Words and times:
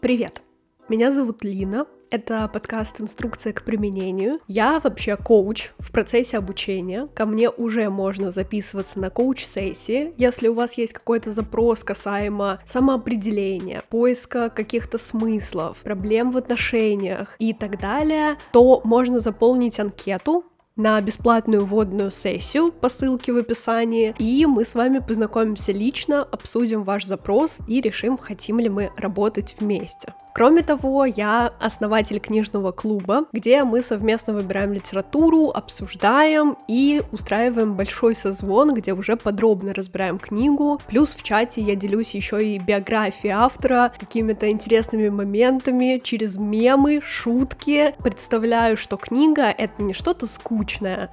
Привет! 0.00 0.42
Меня 0.88 1.10
зовут 1.10 1.42
Лина. 1.42 1.84
Это 2.12 2.48
подкаст 2.52 3.00
«Инструкция 3.00 3.52
к 3.52 3.64
применению». 3.64 4.38
Я 4.46 4.78
вообще 4.78 5.16
коуч 5.16 5.70
в 5.80 5.90
процессе 5.90 6.38
обучения. 6.38 7.08
Ко 7.16 7.26
мне 7.26 7.50
уже 7.50 7.90
можно 7.90 8.30
записываться 8.30 9.00
на 9.00 9.10
коуч-сессии. 9.10 10.12
Если 10.16 10.46
у 10.46 10.54
вас 10.54 10.74
есть 10.74 10.92
какой-то 10.92 11.32
запрос 11.32 11.82
касаемо 11.82 12.60
самоопределения, 12.64 13.82
поиска 13.90 14.50
каких-то 14.50 14.98
смыслов, 14.98 15.78
проблем 15.78 16.30
в 16.30 16.36
отношениях 16.36 17.34
и 17.40 17.52
так 17.52 17.80
далее, 17.80 18.38
то 18.52 18.80
можно 18.84 19.18
заполнить 19.18 19.80
анкету 19.80 20.44
на 20.78 20.98
бесплатную 21.02 21.66
вводную 21.66 22.10
сессию 22.10 22.72
по 22.72 22.88
ссылке 22.88 23.32
в 23.32 23.36
описании, 23.36 24.14
и 24.18 24.46
мы 24.46 24.64
с 24.64 24.74
вами 24.74 25.00
познакомимся 25.00 25.72
лично, 25.72 26.22
обсудим 26.22 26.84
ваш 26.84 27.04
запрос 27.04 27.58
и 27.66 27.80
решим, 27.80 28.16
хотим 28.16 28.60
ли 28.60 28.68
мы 28.68 28.90
работать 28.96 29.56
вместе. 29.58 30.14
Кроме 30.34 30.62
того, 30.62 31.04
я 31.04 31.52
основатель 31.58 32.20
книжного 32.20 32.70
клуба, 32.70 33.22
где 33.32 33.64
мы 33.64 33.82
совместно 33.82 34.32
выбираем 34.32 34.72
литературу, 34.72 35.50
обсуждаем 35.50 36.56
и 36.68 37.02
устраиваем 37.10 37.74
большой 37.74 38.14
созвон, 38.14 38.72
где 38.72 38.92
уже 38.92 39.16
подробно 39.16 39.74
разбираем 39.74 40.16
книгу. 40.16 40.80
Плюс 40.86 41.08
в 41.14 41.24
чате 41.24 41.60
я 41.60 41.74
делюсь 41.74 42.14
еще 42.14 42.44
и 42.44 42.60
биографией 42.60 43.34
автора, 43.34 43.92
какими-то 43.98 44.48
интересными 44.48 45.08
моментами, 45.08 45.98
через 46.00 46.36
мемы, 46.36 47.00
шутки. 47.04 47.96
Представляю, 48.00 48.76
что 48.76 48.96
книга— 48.96 49.46
это 49.58 49.82
не 49.82 49.92
что-то 49.92 50.28
скучное, 50.28 50.67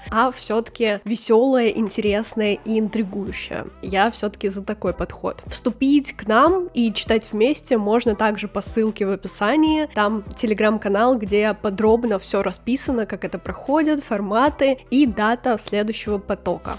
а 0.09 0.31
все-таки 0.31 0.99
веселое, 1.05 1.69
интересное 1.69 2.53
и 2.65 2.79
интригующее. 2.79 3.67
Я 3.81 4.11
все-таки 4.11 4.49
за 4.49 4.61
такой 4.61 4.93
подход. 4.93 5.41
Вступить 5.47 6.13
к 6.13 6.27
нам 6.27 6.67
и 6.73 6.93
читать 6.93 7.27
вместе 7.31 7.77
можно 7.77 8.15
также 8.15 8.47
по 8.47 8.61
ссылке 8.61 9.05
в 9.05 9.11
описании. 9.11 9.87
Там 9.93 10.23
телеграм-канал, 10.23 11.17
где 11.17 11.53
подробно 11.53 12.19
все 12.19 12.41
расписано, 12.41 13.05
как 13.05 13.23
это 13.23 13.39
проходит, 13.39 14.03
форматы 14.03 14.79
и 14.89 15.05
дата 15.05 15.57
следующего 15.57 16.17
потока. 16.17 16.77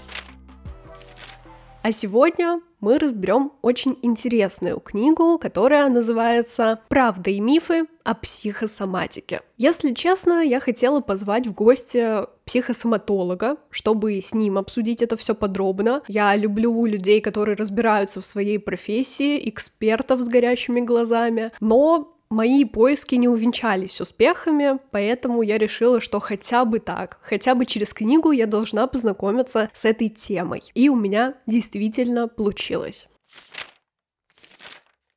А 1.87 1.93
сегодня 1.93 2.59
мы 2.81 2.99
разберем 2.99 3.53
очень 3.61 3.97
интересную 4.01 4.81
книгу, 4.81 5.39
которая 5.39 5.87
называется 5.87 6.81
«Правда 6.89 7.29
и 7.29 7.39
мифы 7.39 7.85
о 8.03 8.13
психосоматике». 8.13 9.39
Если 9.55 9.93
честно, 9.93 10.43
я 10.43 10.59
хотела 10.59 10.99
позвать 10.99 11.47
в 11.47 11.53
гости 11.53 12.25
психосоматолога, 12.43 13.55
чтобы 13.69 14.21
с 14.21 14.33
ним 14.33 14.57
обсудить 14.57 15.01
это 15.01 15.15
все 15.15 15.33
подробно. 15.33 16.03
Я 16.09 16.35
люблю 16.35 16.85
людей, 16.85 17.21
которые 17.21 17.55
разбираются 17.55 18.19
в 18.19 18.25
своей 18.25 18.59
профессии, 18.59 19.47
экспертов 19.47 20.19
с 20.19 20.27
горящими 20.27 20.81
глазами, 20.81 21.53
но 21.61 22.16
Мои 22.29 22.65
поиски 22.65 23.15
не 23.15 23.29
увенчались 23.29 24.01
успехами, 24.01 24.79
поэтому 24.91 25.41
я 25.41 25.57
решила, 25.57 26.01
что 26.01 26.19
хотя 26.19 26.65
бы 26.65 26.79
так, 26.79 27.19
хотя 27.21 27.55
бы 27.55 27.65
через 27.65 27.93
книгу 27.93 28.31
я 28.31 28.47
должна 28.47 28.85
познакомиться 28.87 29.69
с 29.73 29.85
этой 29.85 30.09
темой. 30.09 30.61
И 30.73 30.89
у 30.89 30.95
меня 30.95 31.35
действительно 31.45 32.27
получилось. 32.27 33.07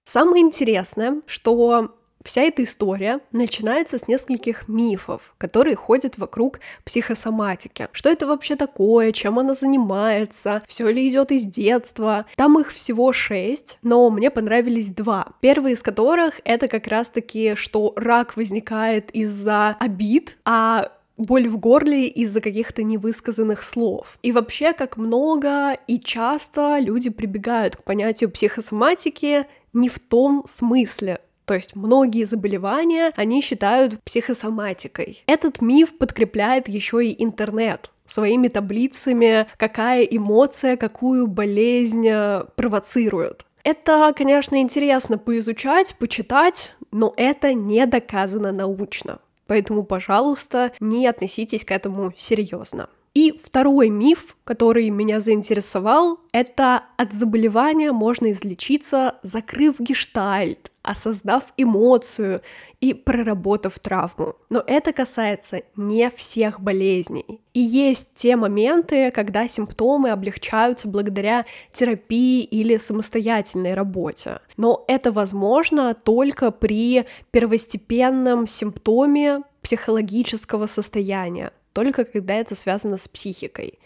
Самое 0.04 0.42
интересное, 0.42 1.20
что 1.26 1.99
Вся 2.22 2.42
эта 2.42 2.64
история 2.64 3.20
начинается 3.32 3.98
с 3.98 4.06
нескольких 4.06 4.68
мифов, 4.68 5.34
которые 5.38 5.74
ходят 5.74 6.18
вокруг 6.18 6.60
психосоматики. 6.84 7.88
Что 7.92 8.10
это 8.10 8.26
вообще 8.26 8.56
такое, 8.56 9.12
чем 9.12 9.38
она 9.38 9.54
занимается, 9.54 10.62
все 10.68 10.88
ли 10.90 11.08
идет 11.08 11.32
из 11.32 11.44
детства. 11.44 12.26
Там 12.36 12.58
их 12.60 12.72
всего 12.72 13.12
шесть, 13.12 13.78
но 13.82 14.10
мне 14.10 14.30
понравились 14.30 14.90
два. 14.90 15.28
Первый 15.40 15.72
из 15.72 15.82
которых 15.82 16.40
это 16.44 16.68
как 16.68 16.86
раз-таки, 16.86 17.54
что 17.54 17.94
рак 17.96 18.36
возникает 18.36 19.10
из-за 19.12 19.76
обид, 19.80 20.36
а 20.44 20.92
боль 21.16 21.48
в 21.48 21.58
горле 21.58 22.06
из-за 22.08 22.40
каких-то 22.40 22.82
невысказанных 22.82 23.62
слов. 23.62 24.18
И 24.22 24.32
вообще, 24.32 24.72
как 24.72 24.96
много 24.96 25.74
и 25.86 25.98
часто 25.98 26.78
люди 26.78 27.10
прибегают 27.10 27.76
к 27.76 27.82
понятию 27.82 28.30
психосоматики 28.30 29.46
не 29.72 29.88
в 29.88 29.98
том 29.98 30.44
смысле, 30.48 31.20
то 31.50 31.54
есть 31.54 31.74
многие 31.74 32.26
заболевания 32.26 33.12
они 33.16 33.42
считают 33.42 34.00
психосоматикой. 34.04 35.24
Этот 35.26 35.60
миф 35.60 35.98
подкрепляет 35.98 36.68
еще 36.68 37.04
и 37.04 37.20
интернет 37.20 37.90
своими 38.06 38.46
таблицами, 38.46 39.48
какая 39.56 40.04
эмоция, 40.04 40.76
какую 40.76 41.26
болезнь 41.26 42.06
э, 42.08 42.44
провоцирует. 42.54 43.44
Это, 43.64 44.14
конечно, 44.16 44.60
интересно 44.60 45.18
поизучать, 45.18 45.96
почитать, 45.98 46.70
но 46.92 47.14
это 47.16 47.52
не 47.52 47.84
доказано 47.86 48.52
научно. 48.52 49.18
Поэтому, 49.48 49.82
пожалуйста, 49.82 50.70
не 50.78 51.08
относитесь 51.08 51.64
к 51.64 51.72
этому 51.72 52.12
серьезно. 52.16 52.88
И 53.12 53.36
второй 53.42 53.88
миф, 53.88 54.36
который 54.44 54.88
меня 54.90 55.18
заинтересовал, 55.18 56.20
это 56.30 56.84
от 56.96 57.12
заболевания 57.12 57.90
можно 57.90 58.30
излечиться, 58.30 59.16
закрыв 59.24 59.80
гештальт, 59.80 60.69
осознав 60.82 61.52
эмоцию 61.56 62.40
и 62.80 62.94
проработав 62.94 63.78
травму. 63.78 64.36
Но 64.48 64.62
это 64.66 64.92
касается 64.92 65.62
не 65.76 66.10
всех 66.10 66.60
болезней. 66.60 67.40
И 67.52 67.60
есть 67.60 68.08
те 68.14 68.36
моменты, 68.36 69.10
когда 69.10 69.46
симптомы 69.48 70.10
облегчаются 70.10 70.88
благодаря 70.88 71.44
терапии 71.72 72.42
или 72.42 72.78
самостоятельной 72.78 73.74
работе. 73.74 74.40
Но 74.56 74.84
это 74.88 75.12
возможно 75.12 75.94
только 75.94 76.50
при 76.50 77.04
первостепенном 77.30 78.46
симптоме 78.46 79.42
психологического 79.62 80.66
состояния, 80.66 81.52
только 81.72 82.04
когда 82.04 82.34
это 82.34 82.54
связано 82.54 82.96
с 82.96 83.08
психикой. 83.08 83.78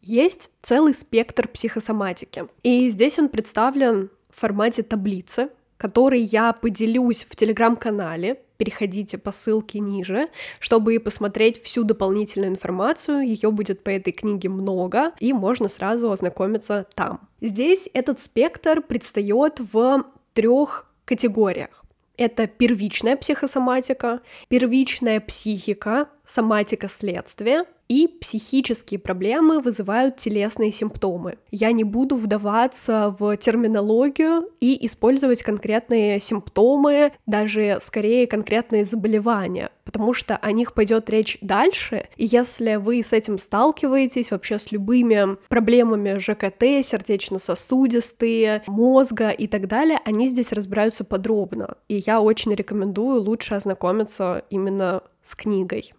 Есть 0.00 0.50
целый 0.62 0.94
спектр 0.94 1.46
психосоматики, 1.46 2.46
и 2.64 2.88
здесь 2.88 3.20
он 3.20 3.28
представлен 3.28 4.10
в 4.32 4.40
формате 4.40 4.82
таблицы, 4.82 5.50
который 5.76 6.20
я 6.20 6.52
поделюсь 6.52 7.26
в 7.28 7.36
телеграм-канале. 7.36 8.40
Переходите 8.56 9.18
по 9.18 9.32
ссылке 9.32 9.80
ниже, 9.80 10.28
чтобы 10.60 10.98
посмотреть 11.00 11.60
всю 11.60 11.82
дополнительную 11.82 12.52
информацию. 12.52 13.22
Ее 13.22 13.50
будет 13.50 13.82
по 13.82 13.90
этой 13.90 14.12
книге 14.12 14.48
много, 14.48 15.12
и 15.18 15.32
можно 15.32 15.68
сразу 15.68 16.12
ознакомиться 16.12 16.86
там. 16.94 17.28
Здесь 17.40 17.88
этот 17.92 18.20
спектр 18.20 18.80
предстает 18.80 19.58
в 19.58 20.04
трех 20.32 20.86
категориях. 21.04 21.84
Это 22.16 22.46
первичная 22.46 23.16
психосоматика, 23.16 24.20
первичная 24.48 25.18
психика, 25.20 26.08
соматика 26.24 26.88
следствия 26.88 27.64
и 27.92 28.08
психические 28.08 28.98
проблемы 28.98 29.60
вызывают 29.60 30.16
телесные 30.16 30.72
симптомы. 30.72 31.36
Я 31.50 31.72
не 31.72 31.84
буду 31.84 32.16
вдаваться 32.16 33.14
в 33.18 33.36
терминологию 33.36 34.48
и 34.60 34.86
использовать 34.86 35.42
конкретные 35.42 36.18
симптомы, 36.18 37.12
даже 37.26 37.76
скорее 37.82 38.26
конкретные 38.26 38.86
заболевания, 38.86 39.70
потому 39.84 40.14
что 40.14 40.38
о 40.38 40.52
них 40.52 40.72
пойдет 40.72 41.10
речь 41.10 41.36
дальше. 41.42 42.08
И 42.16 42.24
если 42.24 42.76
вы 42.76 43.02
с 43.02 43.12
этим 43.12 43.36
сталкиваетесь, 43.36 44.30
вообще 44.30 44.58
с 44.58 44.72
любыми 44.72 45.36
проблемами 45.50 46.16
ЖКТ, 46.16 46.86
сердечно-сосудистые, 46.88 48.62
мозга 48.66 49.28
и 49.28 49.46
так 49.46 49.68
далее, 49.68 50.00
они 50.06 50.28
здесь 50.28 50.52
разбираются 50.52 51.04
подробно. 51.04 51.76
И 51.88 51.96
я 52.06 52.22
очень 52.22 52.54
рекомендую 52.54 53.20
лучше 53.20 53.54
ознакомиться 53.54 54.44
именно 54.48 55.02
с 55.22 55.34
книгой. 55.34 55.92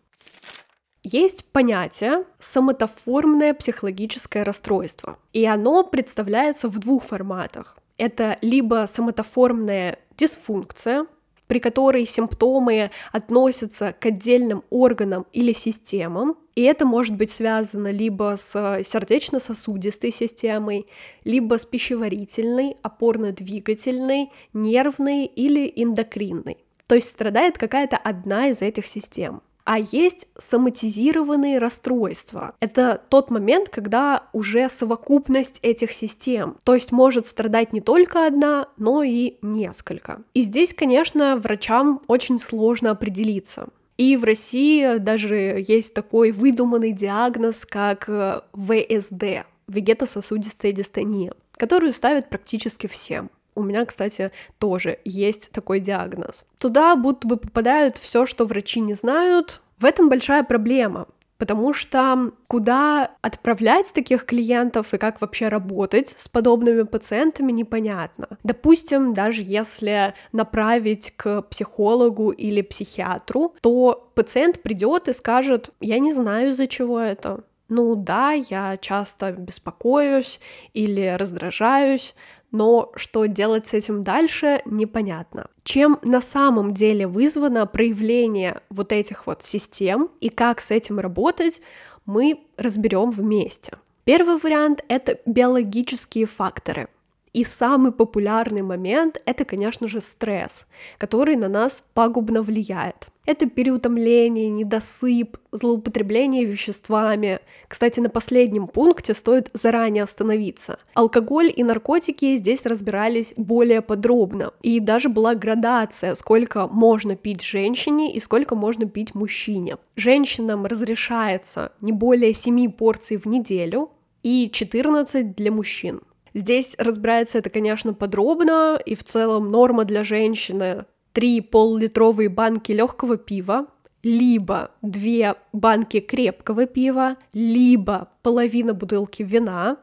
Есть 1.04 1.44
понятие 1.44 2.24
самотоформное 2.40 3.54
психологическое 3.54 4.44
расстройство, 4.44 5.20
и 5.34 5.46
оно 5.46 5.84
представляется 5.84 6.70
в 6.70 6.80
двух 6.80 7.04
форматах. 7.04 7.78
Это 7.98 8.38
либо 8.42 8.86
самотоформная 8.90 10.00
дисфункция, 10.18 11.06
при 11.48 11.60
которой 11.60 12.06
симптомы 12.06 12.90
относятся 13.12 13.94
к 14.00 14.06
отдельным 14.06 14.64
органам 14.70 15.26
или 15.34 15.52
системам, 15.52 16.38
и 16.56 16.62
это 16.62 16.86
может 16.86 17.18
быть 17.18 17.32
связано 17.32 17.92
либо 17.92 18.36
с 18.38 18.82
сердечно-сосудистой 18.86 20.12
системой, 20.12 20.88
либо 21.26 21.58
с 21.58 21.66
пищеварительной, 21.66 22.78
опорно-двигательной, 22.82 24.32
нервной 24.54 25.26
или 25.26 25.72
эндокринной. 25.76 26.58
То 26.88 26.96
есть 26.96 27.10
страдает 27.10 27.58
какая-то 27.58 27.98
одна 27.98 28.48
из 28.48 28.62
этих 28.62 28.88
систем. 28.88 29.42
А 29.66 29.80
есть 29.80 30.28
соматизированные 30.38 31.58
расстройства. 31.58 32.56
Это 32.60 33.02
тот 33.10 33.30
момент, 33.30 33.70
когда 33.70 34.24
уже 34.34 34.68
совокупность 34.70 35.60
этих 35.62 35.94
систем. 35.94 36.58
То 36.64 36.74
есть 36.74 36.92
может 36.92 37.28
страдать 37.28 37.72
не 37.72 37.82
только 37.82 38.28
одна, 38.28 38.68
но 38.78 39.04
и 39.04 39.36
несколько. 39.42 40.22
И 40.34 40.42
здесь, 40.42 40.74
конечно, 40.74 41.38
врачам 41.38 42.02
очень 42.08 42.40
сложно 42.40 42.92
определиться. 42.92 43.70
И 43.98 44.18
в 44.18 44.24
России 44.24 44.98
даже 44.98 45.64
есть 45.68 45.94
такой 45.94 46.32
выдуманный 46.32 46.92
диагноз, 46.92 47.66
как 47.66 48.10
э, 48.10 48.42
ВСД, 48.54 49.46
вегетососудистая 49.68 50.72
дистония, 50.72 51.34
которую 51.54 51.94
ставят 51.94 52.30
практически 52.30 52.88
всем. 52.88 53.30
У 53.56 53.64
меня, 53.64 53.86
кстати, 53.86 54.32
тоже 54.60 55.00
есть 55.06 55.52
такой 55.52 55.80
диагноз. 55.80 56.46
Туда 56.60 56.96
будто 56.96 57.28
бы 57.28 57.38
попадают 57.38 57.98
все, 57.98 58.26
что 58.26 58.46
врачи 58.46 58.80
не 58.80 58.94
знают. 58.94 59.62
В 59.78 59.86
этом 59.86 60.10
большая 60.10 60.44
проблема, 60.44 61.08
потому 61.38 61.74
что 61.74 62.32
куда 62.48 63.12
отправлять 63.22 63.94
таких 63.94 64.26
клиентов 64.26 64.94
и 64.94 64.98
как 64.98 65.20
вообще 65.20 65.50
работать 65.50 66.14
с 66.16 66.30
подобными 66.30 66.84
пациентами 66.84 67.52
непонятно. 67.52 68.38
Допустим, 68.44 69.14
даже 69.14 69.42
если 69.42 70.14
направить 70.32 71.12
к 71.18 71.42
психологу 71.42 72.32
или 72.32 72.62
психиатру, 72.62 73.56
то 73.62 74.10
пациент 74.16 74.62
придет 74.62 75.10
и 75.10 75.14
скажет, 75.14 75.72
я 75.82 76.00
не 76.00 76.14
знаю, 76.14 76.52
из-за 76.52 76.68
чего 76.68 77.00
это. 77.00 77.44
Ну 77.70 77.96
да, 77.96 78.32
я 78.32 78.78
часто 78.78 79.32
беспокоюсь 79.32 80.40
или 80.74 81.16
раздражаюсь, 81.18 82.14
но 82.54 82.92
что 82.96 83.26
делать 83.26 83.68
с 83.68 83.74
этим 83.74 84.04
дальше, 84.04 84.62
непонятно. 84.66 85.48
Чем 85.64 86.00
на 86.04 86.22
самом 86.22 86.74
деле 86.74 87.08
вызвано 87.08 87.66
проявление 87.66 88.62
вот 88.70 88.94
этих 88.94 89.26
вот 89.28 89.44
систем 89.44 90.10
и 90.22 90.30
как 90.30 90.62
с 90.62 90.70
этим 90.70 91.00
работать, 91.00 91.62
мы 92.06 92.40
разберем 92.56 93.10
вместе. 93.10 93.78
Первый 94.06 94.38
вариант— 94.38 94.86
это 94.88 95.18
биологические 95.26 96.28
факторы. 96.28 96.90
И 97.34 97.44
самый 97.44 97.92
популярный 97.92 98.62
момент— 98.62 99.20
это, 99.26 99.46
конечно 99.46 99.88
же, 99.88 100.00
стресс, 100.00 100.68
который 101.00 101.36
на 101.36 101.50
нас 101.50 101.84
пагубно 101.96 102.44
влияет. 102.44 103.08
Это 103.26 103.50
переутомление, 103.50 104.50
недосып, 104.50 105.38
злоупотребление 105.52 106.44
веществами. 106.44 107.40
Кстати, 107.70 108.02
на 108.02 108.10
последнем 108.10 108.68
пункте 108.68 109.14
стоит 109.14 109.50
заранее 109.54 110.04
остановиться. 110.04 110.78
Алкоголь 110.94 111.52
и 111.56 111.64
наркотики 111.64 112.36
здесь 112.36 112.66
разбирались 112.66 113.34
более 113.38 113.82
подробно. 113.82 114.52
И 114.62 114.82
даже 114.82 115.08
была 115.08 115.36
градация, 115.36 116.16
сколько 116.16 116.68
можно 116.68 117.16
пить 117.16 117.42
женщине 117.42 118.14
и 118.14 118.20
сколько 118.20 118.56
можно 118.56 118.88
пить 118.88 119.16
мужчине. 119.16 119.78
Женщинам 119.96 120.66
разрешается 120.66 121.72
не 121.80 121.94
более 121.94 122.34
7 122.34 122.72
порций 122.72 123.16
в 123.16 123.26
неделю 123.26 123.92
и 124.22 124.50
14 124.52 125.34
для 125.36 125.52
мужчин. 125.52 126.02
Здесь 126.34 126.76
разбирается 126.80 127.38
это, 127.38 127.50
конечно, 127.50 127.94
подробно, 127.94 128.80
и 128.84 128.96
в 128.96 129.04
целом 129.04 129.52
норма 129.52 129.86
для 129.86 130.04
женщины 130.04 130.86
три 131.14 131.42
пол-литровые 131.42 132.30
банки 132.30 132.72
легкого 132.72 133.18
пива, 133.18 133.68
либо 134.04 134.72
две 134.82 135.36
банки 135.54 136.00
крепкого 136.00 136.66
пива, 136.66 137.16
либо 137.32 138.10
половина 138.22 138.74
бутылки 138.74 139.24
вина, 139.24 139.78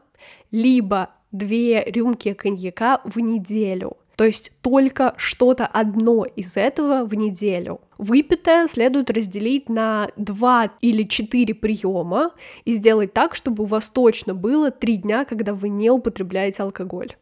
либо 0.51 1.09
две 1.31 1.83
рюмки 1.85 2.33
коньяка 2.33 3.01
в 3.03 3.19
неделю. 3.19 3.97
То 4.15 4.25
есть 4.25 4.51
только 4.61 5.15
что-то 5.17 5.65
одно 5.65 6.25
из 6.25 6.55
этого 6.55 7.05
в 7.05 7.15
неделю. 7.15 7.81
Выпитое 7.97 8.67
следует 8.67 9.09
разделить 9.09 9.67
на 9.67 10.09
2 10.15 10.73
или 10.81 11.03
4 11.03 11.55
приема 11.55 12.33
и 12.65 12.75
сделать 12.75 13.13
так, 13.13 13.33
чтобы 13.33 13.63
у 13.63 13.65
вас 13.65 13.89
точно 13.89 14.35
было 14.35 14.69
3 14.69 14.97
дня, 14.97 15.25
когда 15.25 15.55
вы 15.55 15.69
не 15.69 15.89
употребляете 15.89 16.61
алкоголь. 16.61 17.15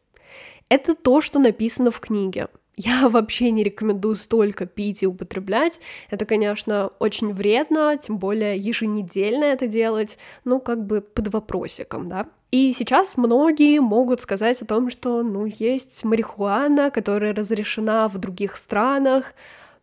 Это 0.68 0.94
то, 0.94 1.22
что 1.22 1.40
написано 1.40 1.90
в 1.90 2.02
книге. 2.02 2.50
Я 2.80 3.10
вообще 3.10 3.52
не 3.52 3.64
рекомендую 3.64 4.16
столько 4.16 4.66
пить 4.66 5.04
и 5.04 5.08
употреблять. 5.08 5.82
Это, 6.10 6.26
конечно, 6.26 6.92
очень 7.00 7.34
вредно, 7.34 7.98
тем 7.98 8.18
более 8.18 8.56
еженедельно 8.56 9.44
это 9.44 9.68
делать, 9.68 10.18
ну, 10.46 10.62
как 10.62 10.86
бы 10.86 11.02
под 11.02 11.28
вопросиком, 11.28 12.08
да. 12.08 12.26
И 12.52 12.74
сейчас 12.74 13.18
многие 13.18 13.80
могут 13.80 14.22
сказать 14.22 14.62
о 14.62 14.66
том, 14.66 14.90
что, 14.90 15.22
ну, 15.24 15.46
есть 15.46 16.04
марихуана, 16.06 16.90
которая 16.90 17.36
разрешена 17.36 18.08
в 18.08 18.18
других 18.18 18.56
странах, 18.56 19.36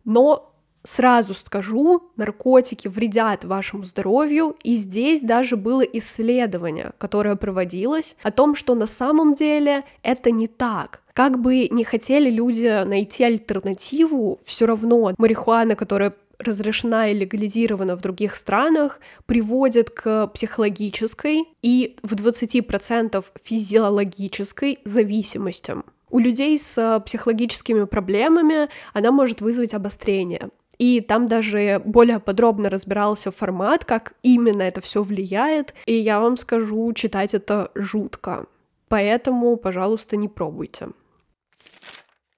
но 0.03 0.51
Сразу 0.87 1.33
скажу, 1.33 2.09
наркотики 2.15 2.87
вредят 2.87 3.43
вашему 3.43 3.83
здоровью, 3.83 4.55
и 4.63 4.77
здесь 4.77 5.21
даже 5.21 5.57
было 5.57 5.81
исследование, 5.81 6.93
которое 6.97 7.35
проводилось, 7.35 8.15
о 8.23 8.31
том, 8.31 8.55
что 8.55 8.73
на 8.73 8.87
самом 8.87 9.33
деле 9.33 9.83
это 10.01 10.31
не 10.31 10.47
так. 10.47 11.01
Как 11.11 11.41
бы 11.41 11.67
не 11.67 11.83
хотели 11.83 12.29
люди 12.29 12.85
найти 12.85 13.25
альтернативу, 13.25 14.39
все 14.45 14.65
равно 14.65 15.13
марихуана, 15.17 15.75
которая 15.75 16.13
разрешена 16.39 17.09
и 17.09 17.13
легализирована 17.13 17.97
в 17.97 18.01
других 18.01 18.33
странах, 18.33 19.01
приводит 19.25 19.89
к 19.89 20.27
психологической 20.27 21.49
и 21.61 21.97
в 22.01 22.15
20% 22.15 23.25
физиологической 23.43 24.79
зависимостям. 24.85 25.83
У 26.09 26.19
людей 26.19 26.57
с 26.57 27.03
психологическими 27.05 27.83
проблемами 27.83 28.69
она 28.93 29.11
может 29.11 29.41
вызвать 29.41 29.73
обострение. 29.73 30.49
И 30.77 31.01
там 31.01 31.27
даже 31.27 31.81
более 31.83 32.19
подробно 32.19 32.69
разбирался 32.69 33.31
формат, 33.31 33.83
как 33.83 34.13
именно 34.21 34.61
это 34.61 34.81
все 34.81 35.01
влияет. 35.01 35.73
И 35.85 35.93
я 35.93 36.19
вам 36.19 36.37
скажу, 36.37 36.93
читать 36.93 37.33
это 37.33 37.71
жутко. 37.73 38.45
Поэтому, 38.87 39.57
пожалуйста, 39.57 40.15
не 40.17 40.27
пробуйте. 40.27 40.89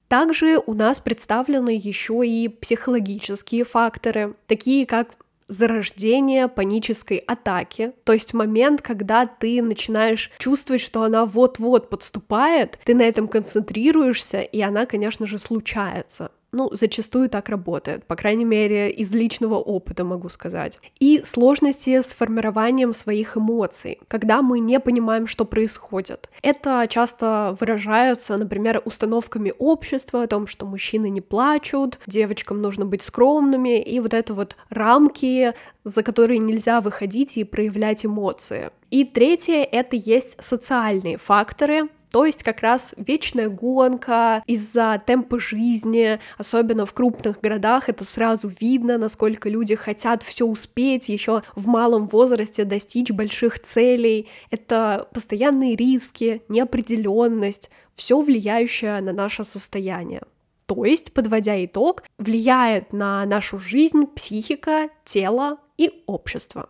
Также 0.08 0.60
у 0.66 0.74
нас 0.74 1.00
представлены 1.00 1.80
еще 1.80 2.26
и 2.26 2.48
психологические 2.48 3.64
факторы, 3.64 4.36
такие 4.48 4.88
как 4.88 5.10
зарождение 5.48 6.48
панической 6.48 7.18
атаки, 7.18 7.94
то 8.04 8.14
есть 8.14 8.34
момент, 8.34 8.82
когда 8.82 9.26
ты 9.26 9.62
начинаешь 9.62 10.32
чувствовать, 10.38 10.82
что 10.82 11.04
она 11.04 11.26
вот-вот 11.26 11.90
подступает, 11.90 12.80
ты 12.86 12.96
на 12.96 13.02
этом 13.02 13.28
концентрируешься, 13.28 14.42
и 14.42 14.62
она, 14.62 14.86
конечно 14.86 15.26
же, 15.26 15.38
случается 15.38 16.32
ну, 16.52 16.70
зачастую 16.72 17.30
так 17.30 17.50
работает, 17.50 18.06
по 18.06 18.16
крайней 18.16 18.46
мере, 18.46 18.90
из 18.90 19.14
личного 19.14 19.56
опыта 19.56 20.04
могу 20.04 20.30
сказать. 20.30 20.80
И 21.00 21.22
сложности 21.24 22.02
с 22.02 22.14
формированием 22.14 22.94
своих 22.94 23.38
эмоций, 23.38 24.00
когда 24.08 24.42
мы 24.42 24.60
не 24.60 24.80
понимаем, 24.80 25.28
что 25.28 25.46
происходит. 25.46 26.30
Это 26.42 26.86
часто 26.90 27.56
выражается, 27.60 28.38
например, 28.38 28.82
установками 28.86 29.54
общества 29.58 30.24
о 30.24 30.28
том, 30.28 30.48
что 30.48 30.66
мужчины 30.66 31.10
не 31.10 31.22
плачут, 31.22 32.00
девочкам 32.08 32.62
нужно 32.62 32.86
быть 32.86 33.02
скромными, 33.02 33.82
и 33.82 34.00
вот 34.00 34.14
это 34.14 34.34
вот 34.34 34.56
рамки, 34.70 35.54
за 35.84 36.04
которые 36.04 36.40
нельзя 36.40 36.82
выходить 36.82 37.38
и 37.38 37.44
проявлять 37.44 38.06
эмоции. 38.06 38.70
И 38.92 39.04
третье— 39.04 39.64
это 39.72 39.96
есть 39.96 40.36
социальные 40.44 41.18
факторы, 41.18 41.90
то 42.12 42.26
есть 42.26 42.44
как 42.44 42.62
раз 42.62 42.96
вечная 42.98 43.50
гонка 43.50 44.44
из-за 44.48 45.02
темпа 45.06 45.40
жизни, 45.40 46.20
особенно 46.38 46.86
в 46.86 46.94
крупных 46.94 47.40
городах, 47.40 47.88
это 47.88 48.04
сразу 48.04 48.52
видно, 48.60 48.98
насколько 48.98 49.48
люди 49.48 49.76
хотят 49.76 50.24
все 50.24 50.46
успеть 50.46 51.10
еще 51.10 51.44
в 51.56 51.68
малом 51.68 52.08
возрасте 52.08 52.64
достичь 52.66 53.12
больших 53.12 53.60
целей. 53.60 54.28
Это 54.50 55.08
постоянные 55.14 55.76
риски, 55.76 56.42
неопределенность, 56.50 57.70
все 57.94 58.22
влияющее 58.22 59.02
на 59.02 59.14
наше 59.14 59.44
состояние. 59.44 60.24
То 60.66 60.86
есть, 60.86 61.14
подводя 61.14 61.64
итог, 61.66 62.04
влияет 62.18 62.94
на 62.94 63.26
нашу 63.26 63.58
жизнь 63.58 64.06
психика, 64.06 64.90
тело 65.04 65.58
и 65.78 66.04
общество. 66.06 66.70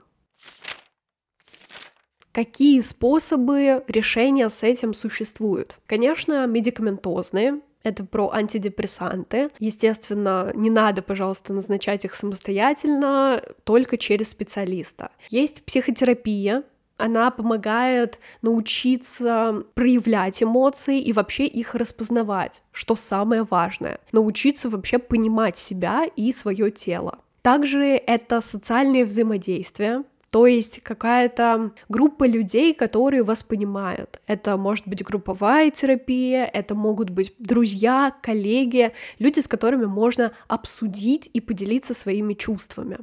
Какие 2.39 2.79
способы 2.79 3.83
решения 3.89 4.49
с 4.49 4.63
этим 4.63 4.93
существуют? 4.93 5.77
Конечно, 5.85 6.47
медикаментозные, 6.47 7.59
это 7.83 8.05
про 8.05 8.31
антидепрессанты. 8.31 9.49
Естественно, 9.59 10.49
не 10.55 10.69
надо, 10.69 11.01
пожалуйста, 11.01 11.51
назначать 11.51 12.05
их 12.05 12.15
самостоятельно, 12.15 13.43
только 13.65 13.97
через 13.97 14.29
специалиста. 14.29 15.11
Есть 15.29 15.65
психотерапия, 15.65 16.63
она 16.95 17.29
помогает 17.29 18.19
научиться 18.41 19.65
проявлять 19.73 20.41
эмоции 20.41 21.01
и 21.01 21.11
вообще 21.11 21.45
их 21.45 21.75
распознавать, 21.75 22.63
что 22.71 22.95
самое 22.95 23.43
важное. 23.43 23.99
Научиться 24.13 24.69
вообще 24.69 24.97
понимать 24.97 25.57
себя 25.57 26.05
и 26.15 26.31
свое 26.31 26.71
тело. 26.71 27.19
Также 27.41 27.83
это 27.83 28.39
социальное 28.39 29.03
взаимодействие, 29.03 30.03
то 30.29 30.45
есть 30.47 30.81
какая-то 30.81 31.71
группа 31.89 32.27
людей, 32.27 32.73
которые 32.73 33.23
вас 33.23 33.43
понимают. 33.43 34.19
Это 34.27 34.57
может 34.57 34.87
быть 34.87 35.03
групповая 35.03 35.71
терапия, 35.71 36.45
это 36.45 36.75
могут 36.75 37.09
быть 37.09 37.33
друзья, 37.39 38.13
коллеги, 38.21 38.91
люди, 39.17 39.39
с 39.39 39.47
которыми 39.47 39.85
можно 39.85 40.31
обсудить 40.47 41.29
и 41.33 41.41
поделиться 41.41 41.93
своими 41.93 42.33
чувствами. 42.33 42.99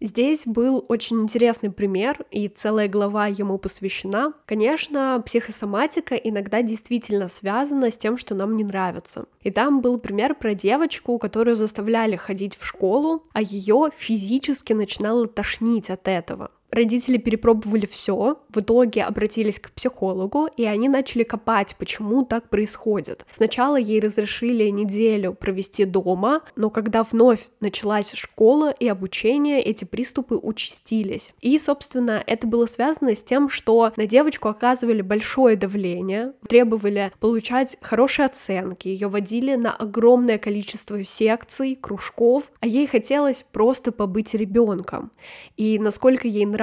Здесь 0.00 0.46
был 0.46 0.84
очень 0.88 1.20
интересный 1.20 1.70
пример, 1.70 2.24
и 2.30 2.48
целая 2.48 2.88
глава 2.88 3.26
ему 3.26 3.58
посвящена. 3.58 4.32
Конечно, 4.46 5.20
психосоматика 5.26 6.14
иногда 6.14 6.62
действительно 6.62 7.28
связана 7.28 7.90
с 7.90 7.96
тем, 7.96 8.16
что 8.16 8.34
нам 8.34 8.56
не 8.56 8.62
нравится. 8.62 9.26
И 9.42 9.50
там 9.50 9.80
был 9.80 9.98
пример 9.98 10.34
про 10.36 10.54
девочку, 10.54 11.18
которую 11.18 11.56
заставляли 11.56 12.14
ходить 12.14 12.56
в 12.56 12.64
школу, 12.64 13.24
а 13.32 13.42
ее 13.42 13.90
физически 13.96 14.72
начинало 14.72 15.26
тошнить 15.26 15.90
от 15.90 16.06
этого. 16.06 16.52
Родители 16.70 17.16
перепробовали 17.16 17.86
все, 17.86 18.38
в 18.50 18.60
итоге 18.60 19.02
обратились 19.02 19.58
к 19.58 19.70
психологу, 19.70 20.48
и 20.56 20.64
они 20.64 20.88
начали 20.88 21.22
копать, 21.22 21.74
почему 21.78 22.24
так 22.24 22.50
происходит. 22.50 23.24
Сначала 23.30 23.76
ей 23.76 24.00
разрешили 24.00 24.68
неделю 24.68 25.32
провести 25.32 25.86
дома, 25.86 26.42
но 26.56 26.68
когда 26.68 27.02
вновь 27.04 27.40
началась 27.60 28.12
школа 28.12 28.70
и 28.70 28.86
обучение, 28.86 29.60
эти 29.60 29.84
приступы 29.84 30.36
участились. 30.36 31.32
И, 31.40 31.58
собственно, 31.58 32.22
это 32.26 32.46
было 32.46 32.66
связано 32.66 33.16
с 33.16 33.22
тем, 33.22 33.48
что 33.48 33.92
на 33.96 34.06
девочку 34.06 34.48
оказывали 34.48 35.00
большое 35.00 35.56
давление, 35.56 36.34
требовали 36.48 37.12
получать 37.18 37.78
хорошие 37.80 38.26
оценки, 38.26 38.88
ее 38.88 39.08
водили 39.08 39.54
на 39.54 39.74
огромное 39.74 40.36
количество 40.36 41.02
секций, 41.02 41.76
кружков, 41.80 42.52
а 42.60 42.66
ей 42.66 42.86
хотелось 42.86 43.46
просто 43.52 43.90
побыть 43.90 44.34
ребенком. 44.34 45.12
И 45.56 45.78
насколько 45.78 46.28
ей 46.28 46.44
нравилось 46.44 46.57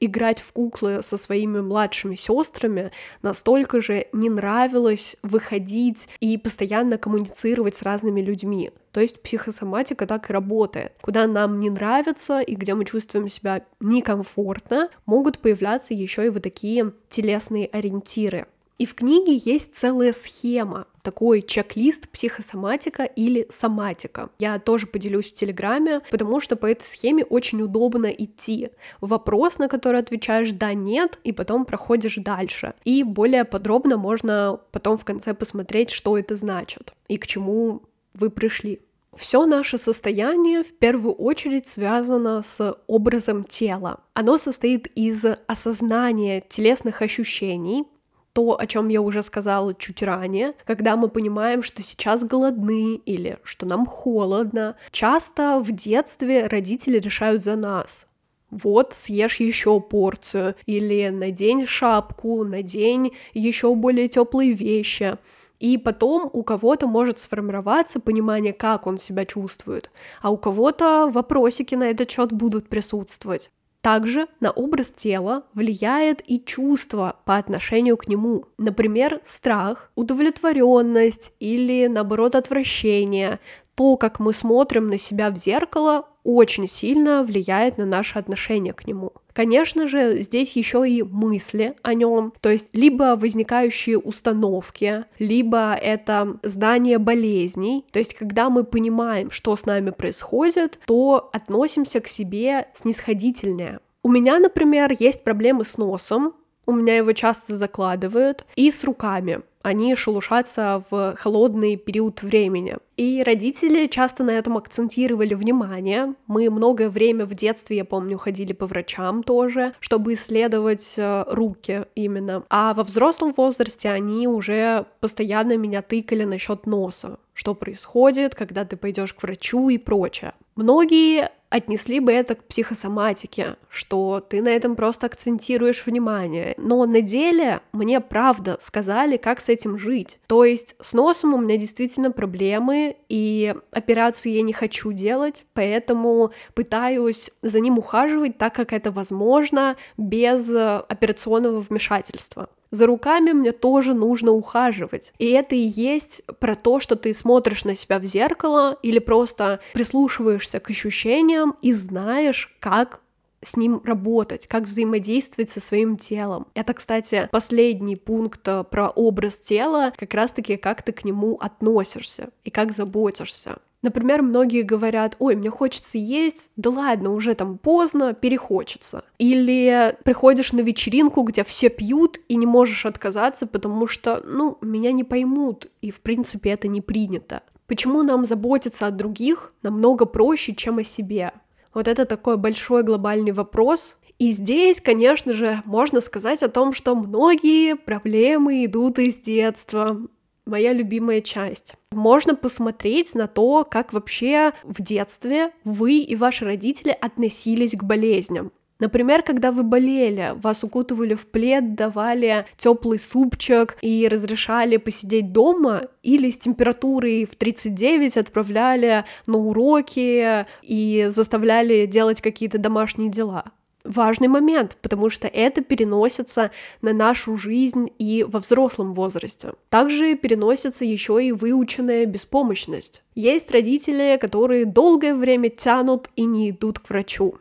играть 0.00 0.40
в 0.40 0.52
куклы 0.52 1.02
со 1.02 1.16
своими 1.16 1.60
младшими 1.60 2.16
сестрами, 2.16 2.92
настолько 3.22 3.80
же 3.80 4.06
не 4.12 4.28
нравилось 4.28 5.16
выходить 5.22 6.08
и 6.20 6.36
постоянно 6.36 6.98
коммуницировать 6.98 7.76
с 7.76 7.82
разными 7.82 8.20
людьми. 8.20 8.70
То 8.92 9.00
есть 9.00 9.22
психосоматика 9.22 10.06
так 10.06 10.28
и 10.28 10.32
работает. 10.32 10.92
Куда 11.00 11.26
нам 11.26 11.58
не 11.58 11.70
нравится 11.70 12.40
и 12.40 12.54
где 12.54 12.74
мы 12.74 12.84
чувствуем 12.84 13.28
себя 13.28 13.64
некомфортно, 13.80 14.90
могут 15.06 15.38
появляться 15.38 15.94
еще 15.94 16.26
и 16.26 16.28
вот 16.28 16.42
такие 16.42 16.92
телесные 17.08 17.66
ориентиры. 17.66 18.46
И 18.78 18.86
в 18.86 18.94
книге 18.94 19.40
есть 19.44 19.76
целая 19.76 20.12
схема, 20.12 20.86
такой 21.02 21.42
чек-лист 21.42 22.08
психосоматика 22.08 23.04
или 23.04 23.46
соматика. 23.50 24.30
Я 24.38 24.58
тоже 24.58 24.86
поделюсь 24.86 25.30
в 25.30 25.34
Телеграме, 25.34 26.00
потому 26.10 26.40
что 26.40 26.56
по 26.56 26.66
этой 26.66 26.84
схеме 26.84 27.24
очень 27.24 27.60
удобно 27.62 28.06
идти. 28.06 28.70
Вопрос, 29.00 29.58
на 29.58 29.68
который 29.68 30.00
отвечаешь 30.00 30.52
«да», 30.52 30.74
«нет», 30.74 31.18
и 31.24 31.32
потом 31.32 31.64
проходишь 31.64 32.16
дальше. 32.16 32.74
И 32.84 33.02
более 33.02 33.44
подробно 33.44 33.96
можно 33.96 34.60
потом 34.70 34.96
в 34.96 35.04
конце 35.04 35.34
посмотреть, 35.34 35.90
что 35.90 36.16
это 36.16 36.36
значит 36.36 36.92
и 37.12 37.18
к 37.18 37.26
чему 37.26 37.82
вы 38.14 38.30
пришли. 38.30 38.80
Все 39.14 39.44
наше 39.44 39.76
состояние 39.76 40.64
в 40.64 40.72
первую 40.72 41.14
очередь 41.14 41.66
связано 41.66 42.40
с 42.40 42.74
образом 42.86 43.44
тела. 43.44 44.00
Оно 44.14 44.38
состоит 44.38 44.86
из 44.94 45.22
осознания 45.46 46.42
телесных 46.48 47.02
ощущений, 47.02 47.84
то, 48.32 48.58
о 48.58 48.66
чем 48.66 48.88
я 48.88 49.00
уже 49.00 49.22
сказала 49.22 49.74
чуть 49.74 50.02
ранее, 50.02 50.54
когда 50.64 50.96
мы 50.96 51.08
понимаем, 51.08 51.62
что 51.62 51.82
сейчас 51.82 52.24
голодны 52.24 52.96
или 52.96 53.38
что 53.42 53.66
нам 53.66 53.86
холодно. 53.86 54.76
Часто 54.90 55.60
в 55.62 55.72
детстве 55.72 56.46
родители 56.46 56.98
решают 56.98 57.44
за 57.44 57.56
нас. 57.56 58.06
Вот, 58.50 58.92
съешь 58.94 59.40
еще 59.40 59.80
порцию, 59.80 60.54
или 60.66 61.08
надень 61.08 61.66
шапку, 61.66 62.44
надень 62.44 63.12
еще 63.32 63.74
более 63.74 64.08
теплые 64.08 64.52
вещи. 64.52 65.16
И 65.58 65.78
потом 65.78 66.28
у 66.32 66.42
кого-то 66.42 66.86
может 66.86 67.18
сформироваться 67.18 68.00
понимание, 68.00 68.52
как 68.52 68.86
он 68.86 68.98
себя 68.98 69.24
чувствует, 69.24 69.90
а 70.20 70.30
у 70.30 70.36
кого-то 70.36 71.08
вопросики 71.10 71.76
на 71.76 71.84
этот 71.84 72.10
счет 72.10 72.32
будут 72.32 72.68
присутствовать. 72.68 73.50
Также 73.82 74.28
на 74.38 74.52
образ 74.52 74.92
тела 74.96 75.42
влияет 75.54 76.22
и 76.24 76.40
чувство 76.40 77.16
по 77.24 77.36
отношению 77.36 77.96
к 77.96 78.06
нему. 78.06 78.44
Например, 78.56 79.20
страх, 79.24 79.90
удовлетворенность 79.96 81.32
или, 81.40 81.88
наоборот, 81.88 82.36
отвращение. 82.36 83.40
То, 83.74 83.96
как 83.96 84.20
мы 84.20 84.32
смотрим 84.32 84.88
на 84.88 84.98
себя 84.98 85.30
в 85.30 85.36
зеркало, 85.36 86.06
очень 86.24 86.68
сильно 86.68 87.22
влияет 87.22 87.78
на 87.78 87.86
наше 87.86 88.18
отношение 88.18 88.72
к 88.72 88.86
нему. 88.86 89.12
Конечно 89.32 89.86
же, 89.86 90.22
здесь 90.22 90.56
еще 90.56 90.88
и 90.88 91.02
мысли 91.02 91.74
о 91.82 91.94
нем, 91.94 92.34
то 92.40 92.50
есть 92.50 92.68
либо 92.74 93.16
возникающие 93.16 93.98
установки, 93.98 95.06
либо 95.18 95.74
это 95.74 96.38
знание 96.42 96.98
болезней. 96.98 97.86
То 97.92 97.98
есть, 97.98 98.14
когда 98.14 98.50
мы 98.50 98.64
понимаем, 98.64 99.30
что 99.30 99.56
с 99.56 99.64
нами 99.64 99.90
происходит, 99.90 100.78
то 100.86 101.30
относимся 101.32 102.00
к 102.00 102.08
себе 102.08 102.68
снисходительнее. 102.74 103.80
У 104.02 104.10
меня, 104.10 104.38
например, 104.38 104.92
есть 104.98 105.24
проблемы 105.24 105.64
с 105.64 105.78
носом, 105.78 106.34
у 106.66 106.72
меня 106.72 106.96
его 106.96 107.12
часто 107.12 107.56
закладывают, 107.56 108.44
и 108.54 108.70
с 108.70 108.84
руками 108.84 109.40
они 109.62 109.94
шелушатся 109.94 110.84
в 110.90 111.14
холодный 111.16 111.76
период 111.76 112.22
времени. 112.22 112.76
И 113.02 113.20
родители 113.24 113.88
часто 113.88 114.22
на 114.22 114.30
этом 114.30 114.56
акцентировали 114.56 115.34
внимание. 115.34 116.14
Мы 116.28 116.48
многое 116.50 116.88
время 116.88 117.26
в 117.26 117.34
детстве, 117.34 117.78
я 117.78 117.84
помню, 117.84 118.16
ходили 118.16 118.52
по 118.52 118.68
врачам 118.68 119.24
тоже, 119.24 119.74
чтобы 119.80 120.12
исследовать 120.12 120.94
э, 120.96 121.24
руки 121.26 121.86
именно. 121.96 122.44
А 122.48 122.72
во 122.74 122.84
взрослом 122.84 123.34
возрасте 123.36 123.90
они 123.90 124.28
уже 124.28 124.86
постоянно 125.00 125.56
меня 125.56 125.82
тыкали 125.82 126.22
насчет 126.22 126.64
носа. 126.64 127.18
Что 127.34 127.56
происходит, 127.56 128.36
когда 128.36 128.64
ты 128.64 128.76
пойдешь 128.76 129.14
к 129.14 129.22
врачу 129.24 129.68
и 129.68 129.78
прочее. 129.78 130.34
Многие 130.54 131.32
отнесли 131.52 132.00
бы 132.00 132.12
это 132.12 132.34
к 132.34 132.44
психосоматике, 132.44 133.56
что 133.68 134.20
ты 134.26 134.42
на 134.42 134.48
этом 134.48 134.74
просто 134.74 135.06
акцентируешь 135.06 135.84
внимание. 135.84 136.54
Но 136.56 136.84
на 136.86 137.02
деле 137.02 137.60
мне 137.72 138.00
правда 138.00 138.56
сказали, 138.60 139.18
как 139.18 139.40
с 139.40 139.48
этим 139.48 139.78
жить. 139.78 140.18
То 140.26 140.44
есть 140.44 140.74
с 140.80 140.92
носом 140.94 141.34
у 141.34 141.38
меня 141.38 141.58
действительно 141.58 142.10
проблемы, 142.10 142.91
и 143.08 143.54
операцию 143.70 144.32
я 144.32 144.42
не 144.42 144.52
хочу 144.52 144.92
делать, 144.92 145.44
поэтому 145.54 146.32
пытаюсь 146.54 147.30
за 147.42 147.60
ним 147.60 147.78
ухаживать 147.78 148.38
так, 148.38 148.54
как 148.54 148.72
это 148.72 148.90
возможно, 148.90 149.76
без 149.96 150.50
операционного 150.50 151.60
вмешательства 151.60 152.48
за 152.72 152.86
руками 152.86 153.32
мне 153.32 153.52
тоже 153.52 153.94
нужно 153.94 154.32
ухаживать. 154.32 155.12
И 155.18 155.30
это 155.30 155.54
и 155.54 155.58
есть 155.58 156.22
про 156.40 156.56
то, 156.56 156.80
что 156.80 156.96
ты 156.96 157.14
смотришь 157.14 157.64
на 157.64 157.76
себя 157.76 158.00
в 158.00 158.04
зеркало 158.04 158.76
или 158.82 158.98
просто 158.98 159.60
прислушиваешься 159.74 160.58
к 160.58 160.70
ощущениям 160.70 161.54
и 161.60 161.72
знаешь, 161.74 162.56
как 162.58 163.01
с 163.42 163.56
ним 163.56 163.80
работать, 163.84 164.46
как 164.46 164.64
взаимодействовать 164.64 165.50
со 165.50 165.60
своим 165.60 165.96
телом. 165.96 166.46
Это, 166.54 166.74
кстати, 166.74 167.28
последний 167.32 167.96
пункт 167.96 168.46
э, 168.46 168.64
про 168.64 168.88
образ 168.88 169.36
тела, 169.36 169.92
как 169.96 170.14
раз-таки 170.14 170.56
как 170.56 170.82
ты 170.82 170.92
к 170.92 171.04
нему 171.04 171.36
относишься 171.40 172.30
и 172.44 172.50
как 172.50 172.72
заботишься. 172.72 173.58
Например, 173.82 174.22
многие 174.22 174.62
говорят, 174.62 175.16
ой, 175.18 175.34
мне 175.34 175.50
хочется 175.50 175.98
есть, 175.98 176.50
да 176.56 176.70
ладно, 176.70 177.12
уже 177.12 177.34
там 177.34 177.58
поздно, 177.58 178.14
перехочется. 178.14 179.04
Или 179.18 179.96
приходишь 180.04 180.52
на 180.52 180.60
вечеринку, 180.60 181.22
где 181.22 181.42
все 181.42 181.68
пьют, 181.68 182.20
и 182.28 182.36
не 182.36 182.46
можешь 182.46 182.86
отказаться, 182.86 183.46
потому 183.48 183.88
что, 183.88 184.22
ну, 184.24 184.56
меня 184.60 184.92
не 184.92 185.02
поймут, 185.02 185.66
и 185.80 185.90
в 185.90 186.00
принципе 186.00 186.50
это 186.50 186.68
не 186.68 186.80
принято. 186.80 187.42
Почему 187.66 188.02
нам 188.02 188.24
заботиться 188.24 188.86
о 188.86 188.92
других 188.92 189.52
намного 189.62 190.04
проще, 190.04 190.54
чем 190.54 190.78
о 190.78 190.84
себе? 190.84 191.32
Вот 191.74 191.88
это 191.88 192.04
такой 192.04 192.36
большой 192.36 192.82
глобальный 192.82 193.32
вопрос, 193.32 193.96
и 194.18 194.32
здесь, 194.32 194.80
конечно 194.80 195.32
же, 195.32 195.62
можно 195.64 196.00
сказать 196.00 196.42
о 196.42 196.48
том, 196.48 196.72
что 196.74 196.94
многие 196.94 197.74
проблемы 197.74 198.64
идут 198.64 198.98
из 198.98 199.16
детства 199.16 200.00
моя 200.46 200.72
любимая 200.72 201.20
часть. 201.20 201.74
Можно 201.92 202.34
посмотреть 202.34 203.14
на 203.14 203.26
то, 203.26 203.66
как 203.68 203.92
вообще 203.92 204.52
в 204.64 204.82
детстве 204.82 205.52
вы 205.64 205.98
и 205.98 206.16
ваши 206.16 206.44
родители 206.44 206.96
относились 207.00 207.72
к 207.72 207.82
болезням. 207.82 208.52
Например, 208.82 209.22
когда 209.22 209.52
вы 209.52 209.62
болели, 209.62 210.32
вас 210.34 210.64
укутывали 210.64 211.14
в 211.14 211.28
плед, 211.28 211.76
давали 211.76 212.46
теплый 212.56 212.98
супчик 212.98 213.76
и 213.80 214.08
разрешали 214.08 214.76
посидеть 214.76 215.30
дома, 215.30 215.82
или 216.02 216.28
с 216.30 216.38
температурой 216.38 217.24
в 217.24 217.36
39 217.36 218.16
отправляли 218.16 219.04
на 219.28 219.38
уроки 219.38 220.46
и 220.62 221.06
заставляли 221.10 221.86
делать 221.86 222.20
какие-то 222.20 222.58
домашние 222.58 223.08
дела 223.08 223.52
важный 223.84 224.28
момент, 224.28 224.76
потому 224.80 225.10
что 225.10 225.26
это 225.26 225.60
переносится 225.60 226.52
на 226.82 226.92
нашу 226.92 227.36
жизнь 227.36 227.88
и 227.98 228.24
во 228.26 228.38
взрослом 228.38 228.94
возрасте. 228.94 229.54
Также 229.70 230.14
переносится 230.14 230.84
еще 230.84 231.24
и 231.24 231.32
выученная 231.32 232.06
беспомощность. 232.06 233.02
Есть 233.16 233.50
родители, 233.50 234.18
которые 234.20 234.66
долгое 234.66 235.14
время 235.14 235.48
тянут 235.50 236.08
и 236.14 236.24
не 236.24 236.50
идут 236.50 236.78
к 236.78 236.90
врачу. 236.90 237.38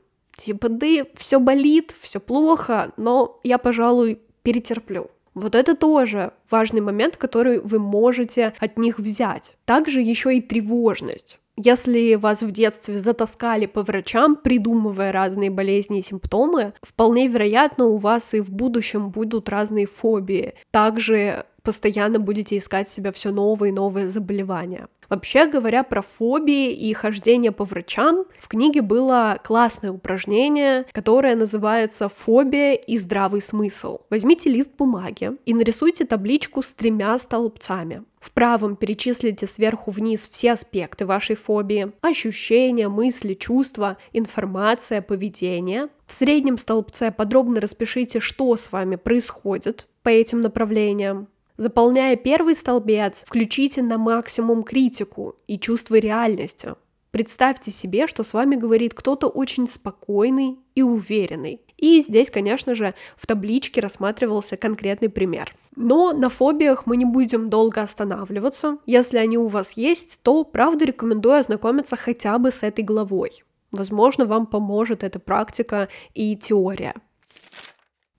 Да 0.47 0.87
все 1.15 1.39
болит, 1.39 1.95
все 1.99 2.19
плохо, 2.19 2.91
но 2.97 3.39
я, 3.43 3.57
пожалуй, 3.57 4.19
перетерплю. 4.43 5.09
Вот 5.33 5.55
это 5.55 5.75
тоже 5.75 6.33
важный 6.49 6.81
момент, 6.81 7.15
который 7.15 7.59
вы 7.59 7.79
можете 7.79 8.53
от 8.59 8.77
них 8.77 8.99
взять. 8.99 9.55
Также 9.65 10.01
еще 10.01 10.35
и 10.35 10.41
тревожность. 10.41 11.37
Если 11.57 12.15
вас 12.15 12.41
в 12.41 12.51
детстве 12.51 12.97
затаскали 12.99 13.65
по 13.65 13.83
врачам, 13.83 14.35
придумывая 14.35 15.11
разные 15.11 15.49
болезни 15.49 15.99
и 15.99 16.03
симптомы, 16.03 16.73
вполне 16.81 17.27
вероятно, 17.27 17.85
у 17.85 17.97
вас 17.97 18.33
и 18.33 18.39
в 18.39 18.51
будущем 18.51 19.09
будут 19.09 19.49
разные 19.49 19.85
фобии. 19.85 20.53
Также 20.71 21.45
постоянно 21.63 22.19
будете 22.19 22.57
искать 22.57 22.89
себя 22.89 23.11
все 23.11 23.31
новые 23.31 23.71
и 23.71 23.75
новые 23.75 24.07
заболевания. 24.07 24.87
Вообще 25.11 25.45
говоря 25.45 25.83
про 25.83 26.01
фобии 26.01 26.71
и 26.71 26.93
хождение 26.93 27.51
по 27.51 27.65
врачам, 27.65 28.23
в 28.39 28.47
книге 28.47 28.81
было 28.81 29.37
классное 29.43 29.91
упражнение, 29.91 30.85
которое 30.93 31.35
называется 31.35 32.07
«Фобия 32.07 32.75
и 32.75 32.97
здравый 32.97 33.41
смысл». 33.41 33.99
Возьмите 34.09 34.49
лист 34.49 34.71
бумаги 34.77 35.31
и 35.45 35.53
нарисуйте 35.53 36.05
табличку 36.05 36.61
с 36.61 36.71
тремя 36.71 37.17
столбцами. 37.17 38.03
В 38.21 38.31
правом 38.31 38.77
перечислите 38.77 39.47
сверху 39.47 39.91
вниз 39.91 40.29
все 40.31 40.53
аспекты 40.53 41.05
вашей 41.05 41.35
фобии. 41.35 41.91
Ощущения, 41.99 42.87
мысли, 42.87 43.33
чувства, 43.33 43.97
информация, 44.13 45.01
поведение. 45.01 45.89
В 46.05 46.13
среднем 46.13 46.57
столбце 46.57 47.11
подробно 47.11 47.59
распишите, 47.59 48.21
что 48.21 48.55
с 48.55 48.71
вами 48.71 48.95
происходит 48.95 49.89
по 50.03 50.09
этим 50.09 50.39
направлениям. 50.39 51.27
Заполняя 51.61 52.15
первый 52.15 52.55
столбец, 52.55 53.23
включите 53.23 53.83
на 53.83 53.99
максимум 53.99 54.63
критику 54.63 55.35
и 55.45 55.59
чувство 55.59 55.93
реальности. 55.93 56.73
Представьте 57.11 57.69
себе, 57.69 58.07
что 58.07 58.23
с 58.23 58.33
вами 58.33 58.55
говорит 58.55 58.95
кто-то 58.95 59.27
очень 59.27 59.67
спокойный 59.67 60.57
и 60.73 60.81
уверенный. 60.81 61.61
И 61.77 62.01
здесь, 62.01 62.31
конечно 62.31 62.73
же, 62.73 62.95
в 63.15 63.27
табличке 63.27 63.79
рассматривался 63.79 64.57
конкретный 64.57 65.09
пример. 65.09 65.53
Но 65.75 66.13
на 66.13 66.29
фобиях 66.29 66.87
мы 66.87 66.97
не 66.97 67.05
будем 67.05 67.51
долго 67.51 67.83
останавливаться. 67.83 68.79
Если 68.87 69.17
они 69.19 69.37
у 69.37 69.45
вас 69.45 69.73
есть, 69.73 70.19
то 70.23 70.43
правда 70.43 70.85
рекомендую 70.85 71.35
ознакомиться 71.35 71.95
хотя 71.95 72.39
бы 72.39 72.51
с 72.51 72.63
этой 72.63 72.83
главой. 72.83 73.43
Возможно, 73.69 74.25
вам 74.25 74.47
поможет 74.47 75.03
эта 75.03 75.19
практика 75.19 75.89
и 76.15 76.35
теория. 76.35 76.95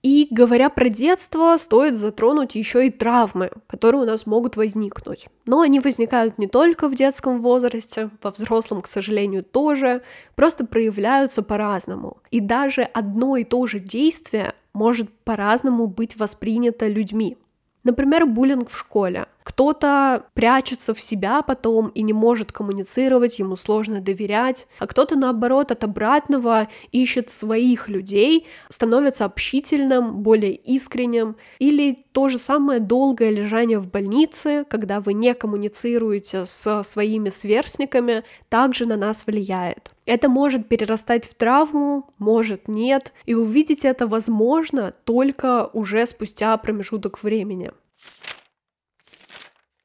И 0.03 0.27
говоря 0.29 0.69
про 0.69 0.89
детство, 0.89 1.55
стоит 1.57 1.95
затронуть 1.95 2.55
еще 2.55 2.87
и 2.87 2.91
травмы, 2.91 3.51
которые 3.67 4.03
у 4.03 4.05
нас 4.05 4.25
могут 4.25 4.57
возникнуть. 4.57 5.27
Но 5.45 5.61
они 5.61 5.79
возникают 5.79 6.37
не 6.37 6.47
только 6.47 6.89
в 6.89 6.95
детском 6.95 7.41
возрасте, 7.41 8.09
во 8.21 8.31
взрослом, 8.31 8.81
к 8.81 8.87
сожалению, 8.87 9.45
тоже, 9.45 10.01
просто 10.35 10.65
проявляются 10.65 11.41
по-разному. 11.41 12.17
И 12.31 12.41
даже 12.41 12.81
одно 12.81 13.37
и 13.37 13.45
то 13.45 13.65
же 13.65 13.79
действие 13.79 14.53
может 14.73 15.09
по-разному 15.23 15.87
быть 15.87 16.17
воспринято 16.17 16.85
людьми. 16.87 17.37
Например, 17.85 18.25
буллинг 18.25 18.69
в 18.69 18.77
школе. 18.77 19.27
Кто-то 19.43 20.25
прячется 20.33 20.93
в 20.93 21.01
себя 21.01 21.41
потом 21.41 21.89
и 21.89 22.01
не 22.01 22.13
может 22.13 22.51
коммуницировать, 22.51 23.39
ему 23.39 23.55
сложно 23.55 24.01
доверять, 24.01 24.67
а 24.79 24.87
кто-то, 24.87 25.17
наоборот, 25.17 25.71
от 25.71 25.83
обратного 25.83 26.69
ищет 26.91 27.29
своих 27.29 27.89
людей, 27.89 28.47
становится 28.69 29.25
общительным, 29.25 30.23
более 30.23 30.55
искренним. 30.55 31.35
Или 31.59 32.05
то 32.13 32.29
же 32.29 32.37
самое 32.37 32.79
долгое 32.79 33.31
лежание 33.31 33.79
в 33.79 33.89
больнице, 33.89 34.65
когда 34.69 35.01
вы 35.01 35.13
не 35.13 35.33
коммуницируете 35.33 36.45
со 36.45 36.83
своими 36.83 37.29
сверстниками, 37.29 38.23
также 38.49 38.85
на 38.85 38.95
нас 38.95 39.25
влияет. 39.27 39.91
Это 40.05 40.27
может 40.29 40.67
перерастать 40.67 41.25
в 41.25 41.33
травму, 41.33 42.09
может 42.17 42.67
нет, 42.67 43.13
и 43.25 43.35
увидеть 43.35 43.85
это 43.85 44.05
возможно 44.05 44.93
только 45.05 45.69
уже 45.73 46.05
спустя 46.07 46.55
промежуток 46.57 47.23
времени. 47.23 47.71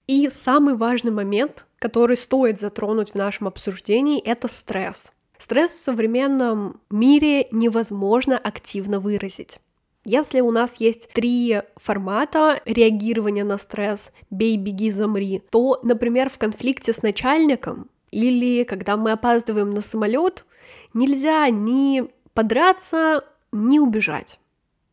И 0.09 0.31
самый 0.31 0.75
важный 0.75 1.13
момент, 1.13 1.67
который 1.79 2.17
стоит 2.17 2.59
затронуть 2.59 3.11
в 3.11 3.15
нашем 3.15 3.47
обсуждении, 3.47 4.21
это 4.21 4.49
стресс. 4.49 5.13
Стресс 5.37 5.73
в 5.73 5.79
современном 5.79 6.81
мире 6.91 7.47
невозможно 7.53 8.39
активно 8.39 9.01
выразить. 9.01 9.61
Если 10.07 10.41
у 10.41 10.51
нас 10.51 10.77
есть 10.77 11.11
три 11.13 11.61
формата 11.77 12.63
реагирования 12.65 13.45
на 13.45 13.59
стресс 13.59 14.11
«бей, 14.31 14.57
беги, 14.57 14.91
замри», 14.91 15.43
то, 15.51 15.79
например, 15.83 16.31
в 16.31 16.39
конфликте 16.39 16.95
с 16.95 17.03
начальником 17.03 17.91
или 18.11 18.65
когда 18.65 18.97
мы 18.97 19.13
опаздываем 19.13 19.69
на 19.69 19.83
самолет, 19.83 20.47
нельзя 20.95 21.51
ни 21.51 22.05
подраться, 22.33 23.25
ни 23.53 23.79
убежать 23.79 24.41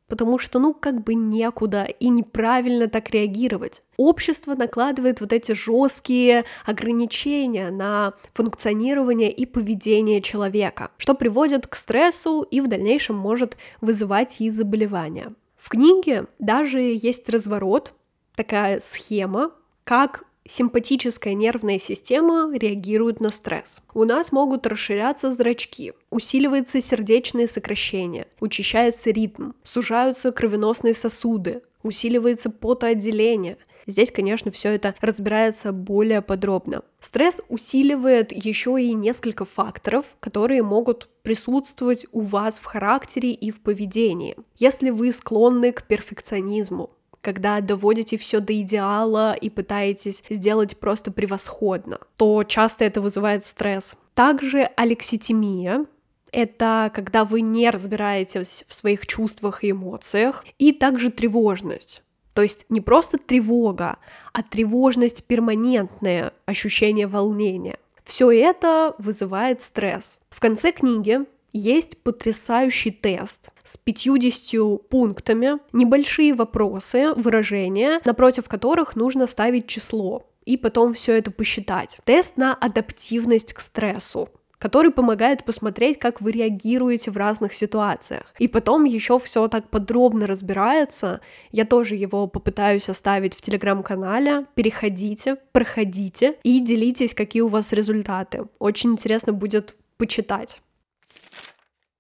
потому 0.08 0.38
что, 0.38 0.60
ну, 0.60 0.74
как 0.74 1.04
бы 1.04 1.16
некуда 1.16 1.84
и 1.84 2.10
неправильно 2.10 2.88
так 2.88 3.10
реагировать. 3.10 3.84
Общество 3.98 4.56
накладывает 4.56 5.22
вот 5.22 5.34
эти 5.34 5.54
жесткие 5.54 6.46
ограничения 6.66 7.72
на 7.72 8.14
функционирование 8.34 9.32
и 9.32 9.46
поведение 9.46 10.22
человека, 10.22 10.92
что 10.98 11.14
приводит 11.14 11.68
к 11.68 11.76
стрессу 11.76 12.42
и 12.44 12.62
в 12.62 12.68
дальнейшем 12.68 13.16
может 13.16 13.58
вызывать 13.82 14.42
и 14.42 14.50
заболевания. 14.50 15.34
В 15.58 15.70
книге 15.70 16.28
даже 16.38 16.80
есть 16.80 17.28
разворот, 17.30 17.94
такая 18.36 18.80
схема, 18.80 19.52
как 19.84 20.26
Симпатическая 20.48 21.34
нервная 21.34 21.80
система 21.80 22.56
реагирует 22.56 23.20
на 23.20 23.30
стресс. 23.30 23.82
У 23.96 24.04
нас 24.04 24.32
могут 24.32 24.68
расширяться 24.68 25.32
зрачки, 25.32 25.94
усиливается 26.12 26.82
сердечное 26.82 27.48
сокращение, 27.48 28.28
учащается 28.40 29.10
ритм, 29.10 29.54
сужаются 29.64 30.32
кровеносные 30.32 30.94
сосуды, 30.94 31.64
усиливается 31.82 32.52
потоотделение. 32.52 33.58
Здесь, 33.88 34.12
конечно, 34.12 34.52
все 34.52 34.70
это 34.70 34.94
разбирается 35.02 35.72
более 35.72 36.22
подробно. 36.22 36.84
Стресс 37.00 37.42
усиливает 37.50 38.32
еще 38.32 38.82
и 38.82 38.94
несколько 38.94 39.46
факторов, 39.46 40.06
которые 40.20 40.62
могут 40.64 41.10
присутствовать 41.22 42.06
у 42.12 42.22
вас 42.22 42.60
в 42.60 42.66
характере 42.66 43.32
и 43.32 43.52
в 43.52 43.62
поведении. 43.62 44.38
Если 44.58 44.92
вы 44.92 45.12
склонны 45.12 45.72
к 45.72 45.84
перфекционизму, 45.84 46.92
когда 47.26 47.60
доводите 47.60 48.18
все 48.18 48.40
до 48.40 48.54
идеала 48.62 49.34
и 49.34 49.50
пытаетесь 49.50 50.24
сделать 50.30 50.78
просто 50.78 51.12
превосходно, 51.12 51.98
то 52.18 52.44
часто 52.44 52.86
это 52.86 53.02
вызывает 53.02 53.46
стресс. 53.46 53.98
Также 54.14 54.70
алекситимия, 54.78 55.88
это 56.32 56.92
когда 56.94 57.26
вы 57.26 57.42
не 57.42 57.72
разбираетесь 57.72 58.64
в 58.68 58.76
своих 58.76 59.08
чувствах 59.08 59.64
и 59.64 59.72
эмоциях, 59.72 60.46
и 60.60 60.72
также 60.72 61.10
тревожность. 61.10 62.04
То 62.36 62.44
есть 62.44 62.68
не 62.70 62.80
просто 62.80 63.18
тревога, 63.18 63.98
а 64.32 64.44
тревожность 64.44 65.24
перманентное, 65.26 66.32
ощущение 66.46 67.08
волнения. 67.08 67.80
Все 68.04 68.30
это 68.30 68.94
вызывает 69.00 69.64
стресс. 69.64 70.20
В 70.30 70.40
конце 70.40 70.72
книги 70.72 71.22
есть 71.58 72.04
потрясающий 72.04 72.92
тест 72.92 73.50
с 73.64 73.78
50 73.78 74.90
пунктами, 74.90 75.60
небольшие 75.72 76.34
вопросы, 76.34 77.14
выражения, 77.16 78.02
напротив 78.04 78.48
которых 78.50 78.96
нужно 78.96 79.26
ставить 79.26 79.68
число 79.68 80.28
и 80.46 80.58
потом 80.58 80.94
все 80.94 81.18
это 81.18 81.32
посчитать. 81.32 81.98
Тест 82.04 82.38
на 82.38 82.54
адаптивность 82.54 83.54
к 83.54 83.60
стрессу 83.60 84.30
который 84.58 84.90
помогает 84.90 85.44
посмотреть, 85.44 86.00
как 86.00 86.22
вы 86.22 86.32
реагируете 86.32 87.12
в 87.12 87.18
разных 87.18 87.54
ситуациях. 87.54 88.34
И 88.40 88.48
потом 88.48 88.86
еще 88.86 89.20
все 89.20 89.48
так 89.48 89.70
подробно 89.70 90.26
разбирается. 90.26 91.22
Я 91.52 91.66
тоже 91.66 91.96
его 91.96 92.26
попытаюсь 92.26 92.90
оставить 92.90 93.36
в 93.36 93.42
телеграм-канале. 93.42 94.48
Переходите, 94.56 95.36
проходите 95.52 96.38
и 96.42 96.60
делитесь, 96.62 97.14
какие 97.14 97.44
у 97.44 97.48
вас 97.48 97.74
результаты. 97.74 98.46
Очень 98.58 98.94
интересно 98.94 99.34
будет 99.34 99.76
почитать. 99.98 100.62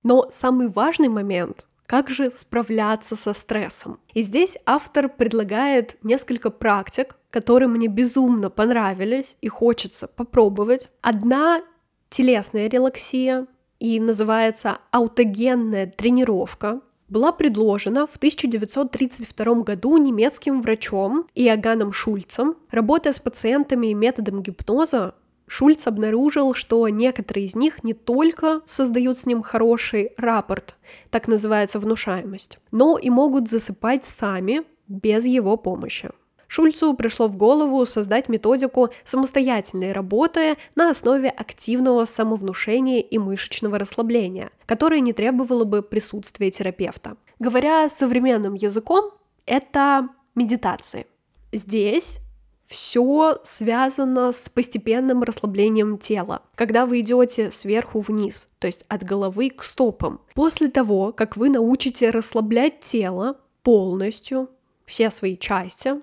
Но 0.06 0.30
самый 0.32 0.70
важный 0.70 1.10
момент 1.10 1.65
как 1.88 2.12
же 2.12 2.30
справляться 2.30 3.15
со 3.15 3.34
стрессом? 3.34 4.00
И 4.13 4.22
здесь 4.22 4.56
автор 4.68 5.10
предлагает 5.10 5.98
несколько 6.04 6.52
практик, 6.52 7.15
которые 7.32 7.70
мне 7.70 7.88
безумно 7.88 8.52
понравились 8.52 9.36
и 9.41 9.48
хочется 9.48 10.08
попробовать. 10.08 10.89
Одна 11.02 11.63
телесная 12.10 12.70
релаксия 12.70 13.48
и 13.80 14.00
называется 14.00 14.78
аутогенная 14.91 15.88
тренировка 15.88 16.82
была 17.10 17.32
предложена 17.32 18.06
в 18.06 18.18
1932 18.18 19.56
году 19.62 19.98
немецким 19.98 20.62
врачом 20.62 21.28
Иоганном 21.34 21.91
Шульцем. 21.91 22.56
Работая 22.70 23.13
с 23.13 23.20
пациентами 23.20 23.94
методом 23.94 24.44
гипноза, 24.44 25.15
Шульц 25.47 25.88
обнаружил, 25.88 26.53
что 26.53 26.88
некоторые 26.89 27.45
из 27.45 27.55
них 27.55 27.84
не 27.84 27.93
только 27.93 28.62
создают 28.65 29.19
с 29.19 29.25
ним 29.25 29.43
хороший 29.43 30.12
рапорт, 30.17 30.77
так 31.10 31.27
называется 31.27 31.79
внушаемость, 31.79 32.60
но 32.71 32.97
и 32.97 33.10
могут 33.10 33.49
засыпать 33.49 34.05
сами 34.05 34.63
без 34.88 35.25
его 35.25 35.58
помощи. 35.58 36.10
Шульцу 36.47 36.93
пришло 36.93 37.27
в 37.27 37.38
голову 37.38 37.86
создать 37.86 38.29
методику 38.29 38.89
самостоятельной 39.03 39.91
работы 39.91 40.58
на 40.75 40.89
основе 40.89 41.29
активного 41.29 42.05
самовнушения 42.05 43.01
и 43.01 43.17
мышечного 43.17 43.79
расслабления, 43.79 44.51
которое 44.65 44.99
не 44.99 45.13
требовало 45.13 45.63
бы 45.63 45.81
присутствия 45.81 46.51
терапевта. 46.51 47.17
Говоря 47.39 47.89
современным 47.89 48.53
языком, 48.53 49.12
это 49.45 50.10
медитации. 50.36 51.08
Здесь 51.51 52.19
все 52.67 53.39
связано 53.43 54.32
с 54.32 54.49
постепенным 54.49 55.23
расслаблением 55.23 55.97
тела, 55.97 56.41
когда 56.56 56.86
вы 56.86 57.01
идете 57.01 57.51
сверху 57.51 57.99
вниз, 57.99 58.47
то 58.60 58.67
есть 58.67 58.86
от 58.88 59.04
головы 59.04 59.49
к 59.49 59.63
стопам. 59.63 60.21
После 60.34 60.69
того, 60.69 61.12
как 61.12 61.38
вы 61.38 61.49
научите 61.49 62.10
расслаблять 62.10 62.80
тело 62.80 63.38
полностью, 63.63 64.49
все 64.86 65.10
свои 65.10 65.38
части, 65.38 65.95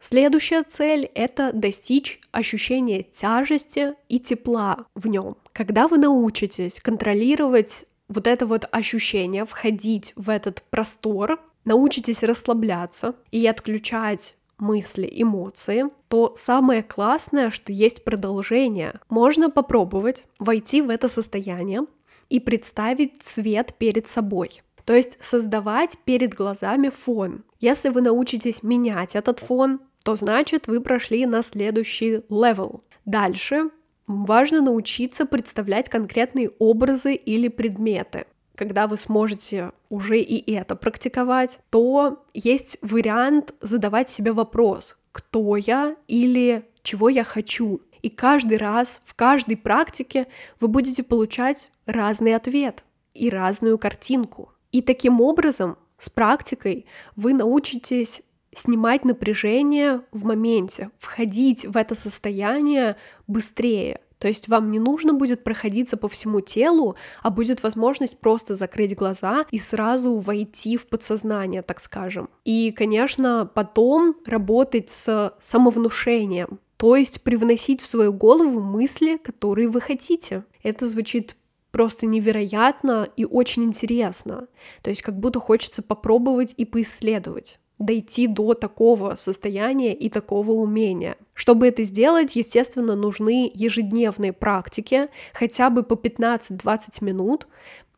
Следующая 0.00 0.62
цель— 0.62 1.10
это 1.14 1.52
достичь 1.52 2.20
ощущения 2.30 3.02
тяжести 3.02 3.94
и 4.08 4.20
тепла 4.20 4.86
в 4.94 5.08
нем. 5.08 5.36
Когда 5.52 5.88
вы 5.88 5.98
научитесь 5.98 6.78
контролировать 6.80 7.84
вот 8.08 8.26
это 8.26 8.46
вот 8.46 8.68
ощущение, 8.70 9.44
входить 9.44 10.12
в 10.14 10.30
этот 10.30 10.62
простор, 10.70 11.40
научитесь 11.64 12.22
расслабляться 12.22 13.16
и 13.32 13.44
отключать 13.46 14.36
мысли, 14.58 15.08
эмоции, 15.10 15.84
то 16.08 16.34
самое 16.36 16.82
классное, 16.82 17.50
что 17.50 17.72
есть 17.72 18.04
продолжение. 18.04 19.00
Можно 19.08 19.50
попробовать 19.50 20.24
войти 20.38 20.82
в 20.82 20.90
это 20.90 21.08
состояние 21.08 21.82
и 22.28 22.40
представить 22.40 23.22
цвет 23.22 23.74
перед 23.78 24.08
собой. 24.08 24.62
То 24.84 24.94
есть 24.94 25.18
создавать 25.20 25.98
перед 26.04 26.34
глазами 26.34 26.88
фон. 26.88 27.44
Если 27.60 27.90
вы 27.90 28.00
научитесь 28.00 28.62
менять 28.62 29.16
этот 29.16 29.40
фон, 29.40 29.80
то 30.02 30.16
значит 30.16 30.66
вы 30.66 30.80
прошли 30.80 31.26
на 31.26 31.42
следующий 31.42 32.22
level. 32.30 32.84
Дальше 33.04 33.70
важно 34.06 34.62
научиться 34.62 35.26
представлять 35.26 35.88
конкретные 35.88 36.50
образы 36.58 37.14
или 37.14 37.48
предметы. 37.48 38.26
Когда 38.58 38.88
вы 38.88 38.96
сможете 38.96 39.70
уже 39.88 40.18
и 40.18 40.52
это 40.52 40.74
практиковать, 40.74 41.60
то 41.70 42.24
есть 42.34 42.76
вариант 42.82 43.54
задавать 43.60 44.10
себе 44.10 44.32
вопрос, 44.32 44.96
кто 45.12 45.54
я 45.54 45.94
или 46.08 46.64
чего 46.82 47.08
я 47.08 47.22
хочу. 47.22 47.80
И 48.02 48.10
каждый 48.10 48.58
раз, 48.58 49.00
в 49.04 49.14
каждой 49.14 49.56
практике 49.56 50.26
вы 50.58 50.66
будете 50.66 51.04
получать 51.04 51.70
разный 51.86 52.34
ответ 52.34 52.82
и 53.14 53.30
разную 53.30 53.78
картинку. 53.78 54.52
И 54.72 54.82
таким 54.82 55.20
образом, 55.20 55.78
с 55.96 56.10
практикой, 56.10 56.86
вы 57.14 57.34
научитесь 57.34 58.22
снимать 58.52 59.04
напряжение 59.04 60.00
в 60.10 60.24
моменте, 60.24 60.90
входить 60.98 61.64
в 61.64 61.76
это 61.76 61.94
состояние 61.94 62.96
быстрее. 63.28 64.00
То 64.18 64.28
есть 64.28 64.48
вам 64.48 64.70
не 64.70 64.78
нужно 64.78 65.14
будет 65.14 65.44
проходиться 65.44 65.96
по 65.96 66.08
всему 66.08 66.40
телу, 66.40 66.96
а 67.22 67.30
будет 67.30 67.62
возможность 67.62 68.18
просто 68.18 68.56
закрыть 68.56 68.96
глаза 68.96 69.46
и 69.50 69.58
сразу 69.58 70.16
войти 70.16 70.76
в 70.76 70.86
подсознание, 70.86 71.62
так 71.62 71.80
скажем. 71.80 72.28
И, 72.44 72.72
конечно, 72.72 73.50
потом 73.54 74.16
работать 74.26 74.90
с 74.90 75.34
самовнушением, 75.40 76.58
то 76.76 76.96
есть 76.96 77.22
привносить 77.22 77.80
в 77.80 77.86
свою 77.86 78.12
голову 78.12 78.60
мысли, 78.60 79.16
которые 79.16 79.68
вы 79.68 79.80
хотите. 79.80 80.44
Это 80.62 80.86
звучит 80.86 81.36
просто 81.70 82.06
невероятно 82.06 83.08
и 83.16 83.24
очень 83.24 83.64
интересно. 83.64 84.48
То 84.82 84.90
есть 84.90 85.02
как 85.02 85.18
будто 85.18 85.40
хочется 85.40 85.82
попробовать 85.82 86.54
и 86.56 86.64
поисследовать 86.64 87.58
дойти 87.78 88.26
до 88.26 88.54
такого 88.54 89.14
состояния 89.14 89.94
и 89.94 90.08
такого 90.08 90.52
умения. 90.52 91.16
Чтобы 91.34 91.68
это 91.68 91.82
сделать, 91.84 92.36
естественно, 92.36 92.96
нужны 92.96 93.50
ежедневные 93.54 94.32
практики, 94.32 95.08
хотя 95.32 95.70
бы 95.70 95.82
по 95.82 95.94
15-20 95.94 97.04
минут, 97.04 97.46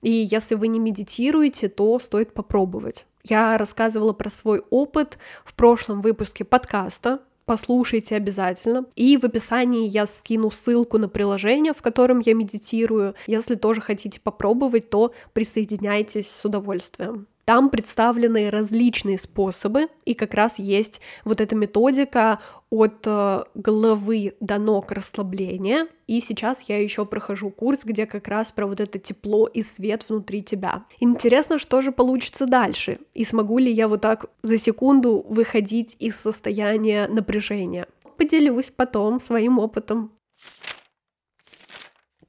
и 0.03 0.11
если 0.11 0.55
вы 0.55 0.69
не 0.69 0.79
медитируете, 0.79 1.69
то 1.69 1.99
стоит 1.99 2.33
попробовать. 2.33 3.07
Я 3.23 3.59
рассказывала 3.59 4.13
про 4.13 4.31
свой 4.31 4.63
опыт 4.71 5.19
в 5.45 5.55
прошлом 5.55 6.01
выпуске 6.01 6.45
подкаста, 6.45 7.21
послушайте 7.45 8.17
обязательно. 8.17 8.87
И 8.95 9.17
в 9.19 9.25
описании 9.25 9.89
я 9.89 10.07
скину 10.07 10.51
ссылку 10.51 10.99
на 10.99 11.09
приложение, 11.09 11.75
в 11.75 11.83
котором 11.83 12.21
я 12.21 12.33
медитирую. 12.33 13.15
Если 13.27 13.57
тоже 13.57 13.81
хотите 13.81 14.21
попробовать, 14.21 14.89
то 14.89 15.13
присоединяйтесь 15.33 16.31
с 16.31 16.45
удовольствием. 16.45 17.27
Там 17.51 17.69
представлены 17.69 18.49
различные 18.49 19.19
способы, 19.19 19.89
и 20.05 20.15
как 20.15 20.35
раз 20.35 20.61
есть 20.61 21.01
вот 21.25 21.41
эта 21.41 21.57
методика 21.57 22.39
от 22.71 23.03
э, 23.05 23.43
головы 23.57 24.37
до 24.39 24.59
ног 24.59 24.93
расслабления. 24.93 25.89
И 26.07 26.21
сейчас 26.21 26.63
я 26.69 26.81
еще 26.81 27.05
прохожу 27.05 27.51
курс, 27.51 27.81
где 27.85 28.07
как 28.07 28.29
раз 28.29 28.53
про 28.53 28.69
вот 28.69 28.79
это 28.79 29.01
тепло 29.01 29.49
и 29.49 29.65
свет 29.65 30.05
внутри 30.09 30.45
тебя. 30.45 30.85
Интересно, 31.01 31.59
что 31.59 31.83
же 31.83 31.91
получится 31.91 32.47
дальше, 32.47 33.01
и 33.15 33.25
смогу 33.25 33.59
ли 33.59 33.73
я 33.73 33.89
вот 33.89 34.03
так 34.03 34.27
за 34.43 34.57
секунду 34.57 35.27
выходить 35.29 35.97
из 35.99 36.15
состояния 36.15 37.09
напряжения. 37.09 37.89
Поделюсь 38.17 38.71
потом 38.71 39.19
своим 39.19 39.59
опытом. 39.59 40.13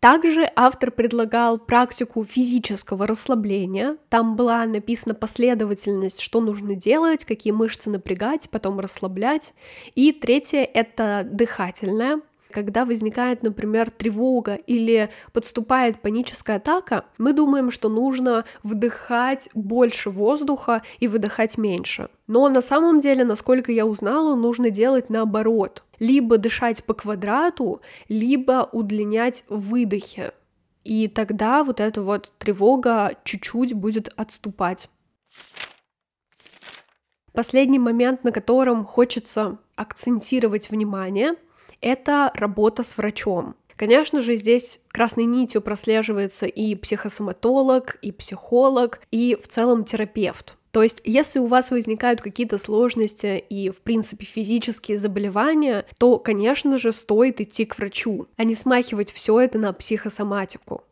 Также 0.02 0.50
автор 0.56 0.90
предлагал 0.90 1.60
практику 1.60 2.24
физического 2.26 3.06
расслабления. 3.06 3.98
Там 4.10 4.36
была 4.36 4.66
написана 4.66 5.14
последовательность, 5.14 6.22
что 6.22 6.42
нужно 6.42 6.74
делать, 6.74 7.24
какие 7.24 7.54
мышцы 7.54 7.88
напрягать, 7.92 8.50
потом 8.50 8.80
расслаблять. 8.80 9.54
И 9.94 10.12
третье— 10.12 10.64
это 10.74 11.22
дыхательное. 11.24 12.22
Когда 12.50 12.84
возникает, 12.84 13.44
например, 13.44 13.92
тревога 13.92 14.56
или 14.56 15.12
подступает 15.34 16.02
паническая 16.02 16.58
атака, 16.58 17.06
мы 17.20 17.34
думаем, 17.34 17.70
что 17.70 17.88
нужно 17.88 18.46
вдыхать 18.64 19.50
больше 19.54 20.10
воздуха 20.10 20.82
и 21.00 21.08
выдыхать 21.08 21.60
меньше. 21.60 22.10
Но 22.32 22.48
на 22.48 22.62
самом 22.62 23.02
деле, 23.02 23.26
насколько 23.26 23.74
я 23.74 23.86
узнала, 23.86 24.36
нужно 24.36 24.70
делать 24.70 25.10
наоборот. 25.10 25.84
Либо 26.00 26.38
дышать 26.38 26.82
по 26.86 26.94
квадрату, 26.94 27.82
либо 28.08 28.70
удлинять 28.72 29.44
выдохи. 29.50 30.32
И 30.86 31.10
тогда 31.10 31.62
вот 31.66 31.82
эта 31.82 32.02
вот 32.02 32.32
тревога 32.38 33.18
чуть-чуть 33.26 33.74
будет 33.74 34.14
отступать. 34.16 34.90
Последний 37.34 37.80
момент, 37.80 38.24
на 38.24 38.32
котором 38.32 38.86
хочется 38.86 39.58
акцентировать 39.76 40.70
внимание, 40.70 41.36
это 41.82 42.32
работа 42.34 42.86
с 42.86 42.96
врачом. 42.96 43.56
Конечно 43.76 44.22
же, 44.22 44.38
здесь 44.38 44.80
красной 44.88 45.26
нитью 45.26 45.62
прослеживается 45.62 46.46
и 46.46 46.76
психосоматолог, 46.76 47.98
и 48.02 48.14
психолог, 48.14 49.02
и 49.12 49.36
в 49.36 49.50
целом 49.50 49.84
терапевт. 49.84 50.56
То 50.72 50.84
есть, 50.84 51.02
если 51.04 51.40
у 51.40 51.48
вас 51.48 51.70
возникают 51.72 52.22
какие-то 52.22 52.58
сложности 52.58 53.44
и, 53.50 53.70
в 53.70 53.78
принципе, 53.78 54.26
физические 54.26 54.98
заболевания, 54.98 55.86
то, 56.00 56.18
конечно 56.18 56.80
же, 56.80 56.94
стоит 56.94 57.42
идти 57.42 57.66
к 57.66 57.78
врачу, 57.78 58.28
а 58.38 58.46
не 58.46 58.56
смахивать 58.56 59.12
все 59.12 59.40
это 59.40 59.60
на 59.60 59.74
психосоматику. 59.74 60.84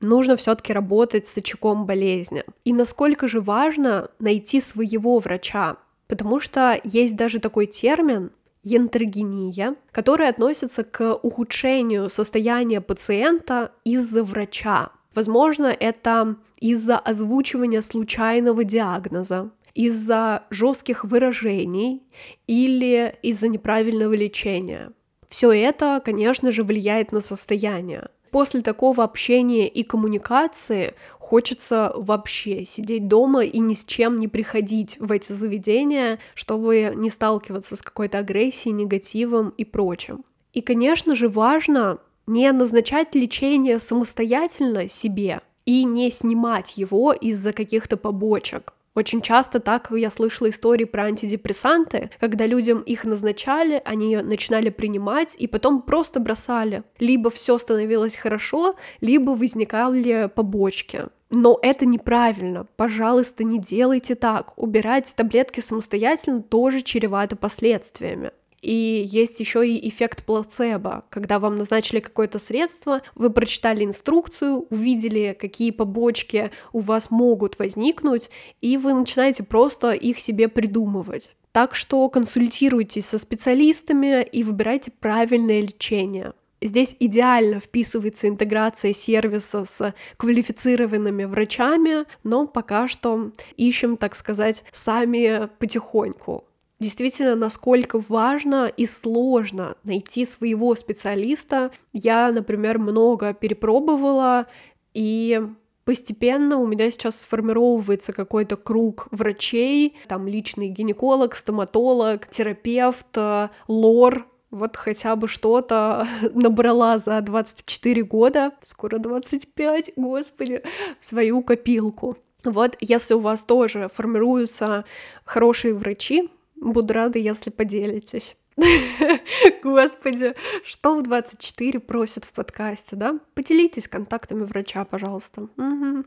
Нужно 0.00 0.36
все-таки 0.36 0.72
работать 0.72 1.28
с 1.28 1.38
очагом 1.38 1.86
болезни. 1.86 2.42
И 2.64 2.72
насколько 2.72 3.28
же 3.28 3.40
важно 3.40 4.10
найти 4.18 4.60
своего 4.60 5.20
врача, 5.20 5.76
потому 6.08 6.40
что 6.40 6.80
есть 6.82 7.14
даже 7.14 7.38
такой 7.38 7.66
термин 7.66 8.32
янтрогения, 8.64 9.76
которая 9.92 10.30
относится 10.30 10.82
к 10.82 11.14
ухудшению 11.14 12.10
состояния 12.10 12.80
пациента 12.80 13.72
из-за 13.84 14.24
врача. 14.24 14.90
Возможно, 15.14 15.66
это 15.66 16.36
из-за 16.58 16.98
озвучивания 16.98 17.82
случайного 17.82 18.64
диагноза, 18.64 19.50
из-за 19.74 20.44
жестких 20.50 21.04
выражений 21.04 22.02
или 22.46 23.14
из-за 23.22 23.48
неправильного 23.48 24.12
лечения. 24.14 24.92
Все 25.28 25.50
это, 25.52 26.02
конечно 26.04 26.52
же, 26.52 26.62
влияет 26.62 27.12
на 27.12 27.20
состояние 27.20 28.08
после 28.32 28.62
такого 28.62 29.04
общения 29.04 29.68
и 29.68 29.84
коммуникации 29.84 30.94
хочется 31.20 31.92
вообще 31.94 32.64
сидеть 32.64 33.06
дома 33.06 33.44
и 33.44 33.58
ни 33.60 33.74
с 33.74 33.84
чем 33.84 34.18
не 34.18 34.26
приходить 34.26 34.96
в 34.98 35.12
эти 35.12 35.32
заведения, 35.32 36.18
чтобы 36.34 36.94
не 36.96 37.10
сталкиваться 37.10 37.76
с 37.76 37.82
какой-то 37.82 38.18
агрессией, 38.18 38.72
негативом 38.72 39.50
и 39.50 39.64
прочим. 39.64 40.24
И, 40.52 40.62
конечно 40.62 41.14
же, 41.14 41.28
важно 41.28 41.98
не 42.26 42.50
назначать 42.52 43.14
лечение 43.14 43.78
самостоятельно 43.78 44.88
себе 44.88 45.40
и 45.64 45.84
не 45.84 46.10
снимать 46.10 46.76
его 46.76 47.12
из-за 47.12 47.52
каких-то 47.52 47.96
побочек. 47.96 48.74
Очень 48.94 49.22
часто 49.22 49.58
так 49.58 49.90
я 49.90 50.10
слышала 50.10 50.50
истории 50.50 50.84
про 50.84 51.04
антидепрессанты, 51.04 52.10
когда 52.20 52.44
людям 52.46 52.80
их 52.82 53.04
назначали, 53.04 53.80
они 53.86 54.16
начинали 54.18 54.68
принимать 54.68 55.34
и 55.38 55.46
потом 55.46 55.80
просто 55.80 56.20
бросали. 56.20 56.82
Либо 56.98 57.30
все 57.30 57.56
становилось 57.56 58.16
хорошо, 58.16 58.76
либо 59.00 59.30
возникали 59.30 60.30
побочки. 60.34 61.04
Но 61.30 61.58
это 61.62 61.86
неправильно. 61.86 62.66
Пожалуйста, 62.76 63.44
не 63.44 63.58
делайте 63.58 64.14
так. 64.14 64.52
Убирать 64.58 65.10
таблетки 65.16 65.60
самостоятельно 65.60 66.42
тоже 66.42 66.82
чревато 66.82 67.36
последствиями. 67.36 68.32
И 68.62 69.04
есть 69.06 69.40
еще 69.40 69.68
и 69.68 69.88
эффект 69.88 70.24
плацебо, 70.24 71.04
когда 71.10 71.40
вам 71.40 71.56
назначили 71.56 71.98
какое-то 71.98 72.38
средство, 72.38 73.02
вы 73.16 73.28
прочитали 73.30 73.84
инструкцию, 73.84 74.66
увидели, 74.70 75.36
какие 75.38 75.72
побочки 75.72 76.52
у 76.72 76.78
вас 76.78 77.10
могут 77.10 77.58
возникнуть, 77.58 78.30
и 78.60 78.76
вы 78.76 78.94
начинаете 78.94 79.42
просто 79.42 79.90
их 79.90 80.20
себе 80.20 80.46
придумывать. 80.48 81.32
Так 81.50 81.74
что 81.74 82.08
консультируйтесь 82.08 83.06
со 83.06 83.18
специалистами 83.18 84.22
и 84.22 84.44
выбирайте 84.44 84.92
правильное 84.92 85.60
лечение. 85.60 86.32
Здесь 86.62 86.94
идеально 87.00 87.58
вписывается 87.58 88.28
интеграция 88.28 88.92
сервиса 88.92 89.64
с 89.64 89.92
квалифицированными 90.16 91.24
врачами, 91.24 92.04
но 92.22 92.46
пока 92.46 92.86
что 92.86 93.32
ищем, 93.56 93.96
так 93.96 94.14
сказать, 94.14 94.62
сами 94.72 95.48
потихоньку. 95.58 96.44
Действительно, 96.82 97.34
насколько 97.36 98.02
важно 98.08 98.66
и 98.66 98.84
сложно 98.84 99.76
найти 99.84 100.24
своего 100.26 100.74
специалиста. 100.74 101.70
Я, 101.92 102.30
например, 102.32 102.78
много 102.78 103.32
перепробовала, 103.32 104.46
и 104.92 105.40
Постепенно 105.84 106.58
у 106.58 106.66
меня 106.68 106.92
сейчас 106.92 107.22
сформировывается 107.22 108.12
какой-то 108.12 108.56
круг 108.56 109.08
врачей, 109.10 109.96
там 110.06 110.28
личный 110.28 110.68
гинеколог, 110.68 111.34
стоматолог, 111.34 112.28
терапевт, 112.28 113.08
э, 113.16 113.48
лор, 113.66 114.24
вот 114.52 114.76
хотя 114.76 115.16
бы 115.16 115.26
что-то 115.26 116.06
набрала 116.34 116.98
за 116.98 117.20
24 117.20 118.02
года, 118.04 118.52
скоро 118.60 118.98
25, 118.98 119.94
господи, 119.96 120.62
в 121.00 121.04
свою 121.04 121.42
копилку. 121.42 122.16
Вот 122.44 122.76
если 122.80 123.14
у 123.14 123.20
вас 123.20 123.42
тоже 123.42 123.88
формируются 123.92 124.84
хорошие 125.24 125.74
врачи, 125.74 126.30
буду 126.62 126.94
рада, 126.94 127.18
если 127.18 127.50
поделитесь. 127.50 128.36
Господи, 129.62 130.34
что 130.64 130.96
в 130.96 131.02
24 131.02 131.80
просят 131.80 132.24
в 132.24 132.32
подкасте, 132.32 132.96
да? 132.96 133.18
Поделитесь 133.34 133.88
контактами 133.88 134.44
врача, 134.44 134.84
пожалуйста. 134.84 135.48
Угу. 135.56 136.04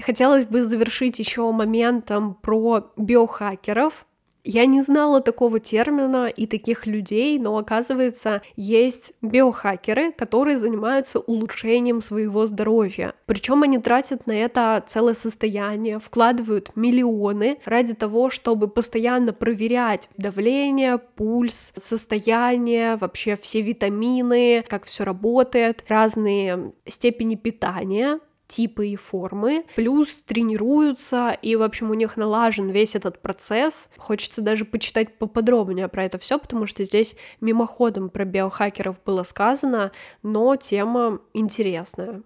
Хотелось 0.00 0.46
бы 0.46 0.64
завершить 0.64 1.18
еще 1.18 1.50
моментом 1.52 2.34
про 2.34 2.92
биохакеров. 2.96 4.06
Я 4.44 4.66
не 4.66 4.82
знала 4.82 5.20
такого 5.20 5.60
термина 5.60 6.26
и 6.26 6.46
таких 6.46 6.86
людей, 6.86 7.38
но 7.38 7.56
оказывается, 7.58 8.42
есть 8.56 9.12
биохакеры, 9.20 10.12
которые 10.12 10.58
занимаются 10.58 11.20
улучшением 11.20 12.00
своего 12.00 12.46
здоровья. 12.46 13.14
Причем 13.26 13.62
они 13.62 13.78
тратят 13.78 14.26
на 14.26 14.32
это 14.32 14.82
целое 14.86 15.14
состояние, 15.14 15.98
вкладывают 15.98 16.74
миллионы 16.74 17.58
ради 17.64 17.94
того, 17.94 18.30
чтобы 18.30 18.68
постоянно 18.68 19.32
проверять 19.32 20.08
давление, 20.16 20.98
пульс, 20.98 21.72
состояние, 21.76 22.96
вообще 22.96 23.36
все 23.36 23.60
витамины, 23.60 24.64
как 24.68 24.84
все 24.84 25.04
работает, 25.04 25.84
разные 25.88 26.72
степени 26.86 27.34
питания, 27.34 28.20
типы 28.50 28.88
и 28.88 28.96
формы, 28.96 29.64
плюс 29.76 30.18
тренируются, 30.18 31.30
и, 31.40 31.54
в 31.54 31.62
общем, 31.62 31.90
у 31.90 31.94
них 31.94 32.16
налажен 32.16 32.68
весь 32.68 32.96
этот 32.96 33.22
процесс. 33.22 33.88
Хочется 33.96 34.42
даже 34.42 34.64
почитать 34.64 35.16
поподробнее 35.18 35.86
про 35.88 36.04
это 36.04 36.18
все, 36.18 36.38
потому 36.38 36.66
что 36.66 36.84
здесь 36.84 37.14
мимоходом 37.40 38.10
про 38.10 38.24
биохакеров 38.24 39.02
было 39.04 39.22
сказано, 39.22 39.92
но 40.22 40.56
тема 40.56 41.20
интересная. 41.32 42.22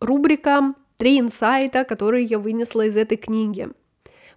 Рубрика 0.00 0.74
«Три 0.96 1.20
инсайта, 1.20 1.84
которые 1.84 2.24
я 2.24 2.40
вынесла 2.40 2.86
из 2.86 2.96
этой 2.96 3.16
книги». 3.16 3.68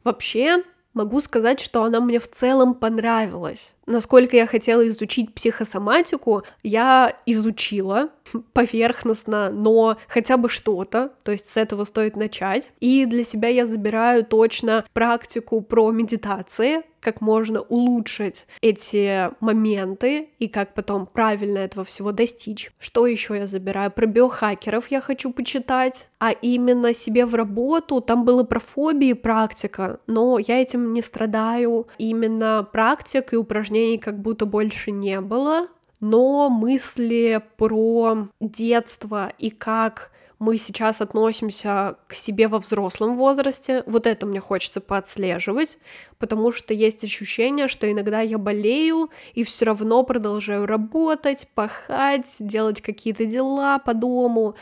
Вообще, 0.04 0.63
могу 0.93 1.19
сказать, 1.21 1.60
что 1.60 1.84
она 1.84 1.99
мне 1.99 2.19
в 2.19 2.30
целом 2.30 2.75
понравилась. 2.75 3.73
Насколько 3.91 4.38
я 4.38 4.47
хотела 4.47 4.88
изучить 4.88 5.34
психосоматику, 5.34 6.43
я 6.63 7.13
изучила 7.25 8.10
поверхностно, 8.54 9.49
но 9.51 9.97
хотя 10.08 10.38
бы 10.38 10.47
что-то, 10.47 11.12
то 11.23 11.34
есть 11.34 11.49
с 11.49 11.58
этого 11.58 11.84
стоит 11.84 12.15
начать. 12.15 12.69
И 12.80 13.06
для 13.06 13.25
себя 13.25 13.49
я 13.49 13.65
забираю 13.65 14.23
точно 14.23 14.86
практику 14.93 15.60
про 15.60 15.91
медитации, 15.91 16.84
как 17.02 17.20
можно 17.20 17.62
улучшить 17.62 18.46
эти 18.62 19.30
моменты 19.44 20.30
и 20.40 20.48
как 20.48 20.74
потом 20.74 21.06
правильно 21.06 21.58
этого 21.60 21.84
всего 21.84 22.12
достичь. 22.12 22.72
Что 22.80 23.08
еще 23.08 23.36
я 23.36 23.48
забираю? 23.48 23.92
Про 23.92 24.06
биохакеров 24.06 24.90
я 24.90 25.02
хочу 25.02 25.32
почитать, 25.34 26.08
а 26.20 26.32
именно 26.32 26.94
себе 26.94 27.26
в 27.26 27.36
работу, 27.36 28.00
там 28.00 28.24
было 28.24 28.44
про 28.44 28.60
фобии 28.60 29.14
практика, 29.14 30.00
но 30.08 30.38
я 30.40 30.62
этим 30.62 30.94
не 30.94 31.02
страдаю. 31.02 31.88
Именно 31.98 32.68
практик 32.72 33.34
и 33.34 33.38
упражнений 33.38 33.98
как 33.98 34.22
будто 34.22 34.46
больше 34.46 34.92
не 34.92 35.20
было, 35.20 35.68
но 36.00 36.50
мысли 36.50 37.42
про 37.58 38.28
детство 38.40 39.32
и 39.38 39.50
как 39.50 40.11
мы 40.41 40.58
сейчас 40.58 41.01
относимся 41.01 41.97
к 42.08 42.15
себе 42.15 42.47
во 42.47 42.58
взрослом 42.58 43.15
возрасте, 43.15 43.84
вот 43.86 44.08
это 44.08 44.25
мне 44.25 44.39
хочется 44.39 44.82
поотслеживать, 44.82 45.77
потому 46.17 46.51
что 46.51 46.73
есть 46.73 47.04
ощущение, 47.04 47.67
что 47.67 47.89
иногда 47.89 48.21
я 48.21 48.39
болею 48.39 49.12
и 49.36 49.43
все 49.43 49.65
равно 49.65 50.01
продолжаю 50.01 50.65
работать, 50.65 51.47
пахать, 51.54 52.38
делать 52.39 52.82
какие-то 52.82 53.25
дела 53.25 53.77
по 53.77 53.93
дому. 53.93 54.56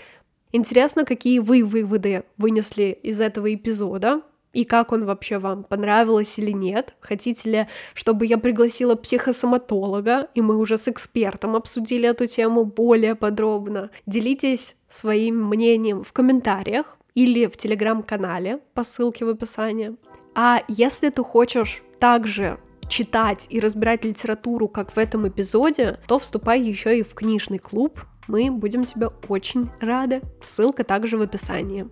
Интересно, 0.52 1.06
какие 1.06 1.40
вы 1.40 1.64
выводы 1.64 2.26
вынесли 2.36 3.00
из 3.02 3.22
этого 3.22 3.54
эпизода 3.54 4.22
и 4.52 4.66
как 4.66 4.92
он 4.92 5.06
вообще 5.06 5.38
вам, 5.38 5.64
понравилось 5.64 6.38
или 6.40 6.52
нет. 6.52 6.94
Хотите 7.00 7.50
ли, 7.50 7.68
чтобы 7.94 8.26
я 8.26 8.38
пригласила 8.38 8.96
психосоматолога, 8.96 10.28
и 10.36 10.42
мы 10.42 10.58
уже 10.58 10.78
с 10.78 10.90
экспертом 10.90 11.56
обсудили 11.56 12.10
эту 12.10 12.28
тему 12.28 12.66
более 12.66 13.16
подробно. 13.16 13.92
Делитесь 14.06 14.76
своим 14.90 15.48
мнением 15.48 16.04
в 16.04 16.12
комментариях 16.14 16.98
или 17.16 17.46
в 17.46 17.58
телеграм-канале 17.58 18.60
по 18.74 18.84
ссылке 18.84 19.26
в 19.26 19.30
описании. 19.30 19.96
А 20.36 20.64
если 20.68 21.10
ты 21.10 21.24
хочешь 21.24 21.84
также 22.00 22.60
читать 22.88 23.48
и 23.50 23.60
разбирать 23.60 24.04
литературу, 24.04 24.68
как 24.68 24.92
в 24.92 24.98
этом 24.98 25.28
эпизоде, 25.28 26.00
то 26.08 26.20
вступай 26.20 26.62
еще 26.62 26.98
и 26.98 27.04
в 27.04 27.14
книжный 27.14 27.60
клуб. 27.60 28.02
Мы 28.28 28.52
будем 28.52 28.84
тебя 28.84 29.10
очень 29.28 29.70
рады. 29.80 30.22
Ссылка 30.46 30.84
также 30.84 31.18
в 31.18 31.22
описании. 31.22 31.88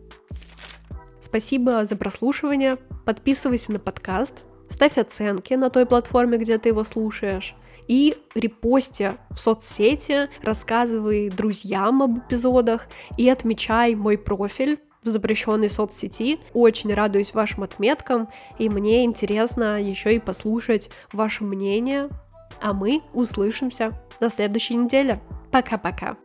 Спасибо 1.21 1.85
за 1.85 1.95
прослушивание. 1.95 2.77
Подписывайся 3.05 3.71
на 3.73 3.79
подкаст, 3.79 4.33
ставь 4.69 4.97
оценки 4.97 5.53
на 5.53 5.69
той 5.69 5.85
платформе, 5.85 6.37
где 6.37 6.57
ты 6.57 6.69
его 6.69 6.83
слушаешь. 6.83 7.55
И 7.87 8.15
репости 8.35 9.17
в 9.29 9.39
соцсети, 9.39 10.29
рассказывай 10.43 11.29
друзьям 11.29 12.03
об 12.03 12.19
эпизодах 12.19 12.87
и 13.17 13.29
отмечай 13.29 13.95
мой 13.95 14.17
профиль 14.17 14.79
в 15.03 15.09
запрещенной 15.09 15.69
соцсети. 15.69 16.39
Очень 16.53 16.93
радуюсь 16.93 17.33
вашим 17.33 17.63
отметкам, 17.63 18.27
и 18.59 18.69
мне 18.69 19.05
интересно 19.05 19.81
еще 19.81 20.15
и 20.15 20.19
послушать 20.19 20.89
ваше 21.13 21.43
мнение. 21.43 22.09
А 22.61 22.73
мы 22.73 23.01
услышимся 23.13 23.91
на 24.19 24.29
следующей 24.29 24.75
неделе. 24.75 25.21
Пока-пока. 25.51 26.17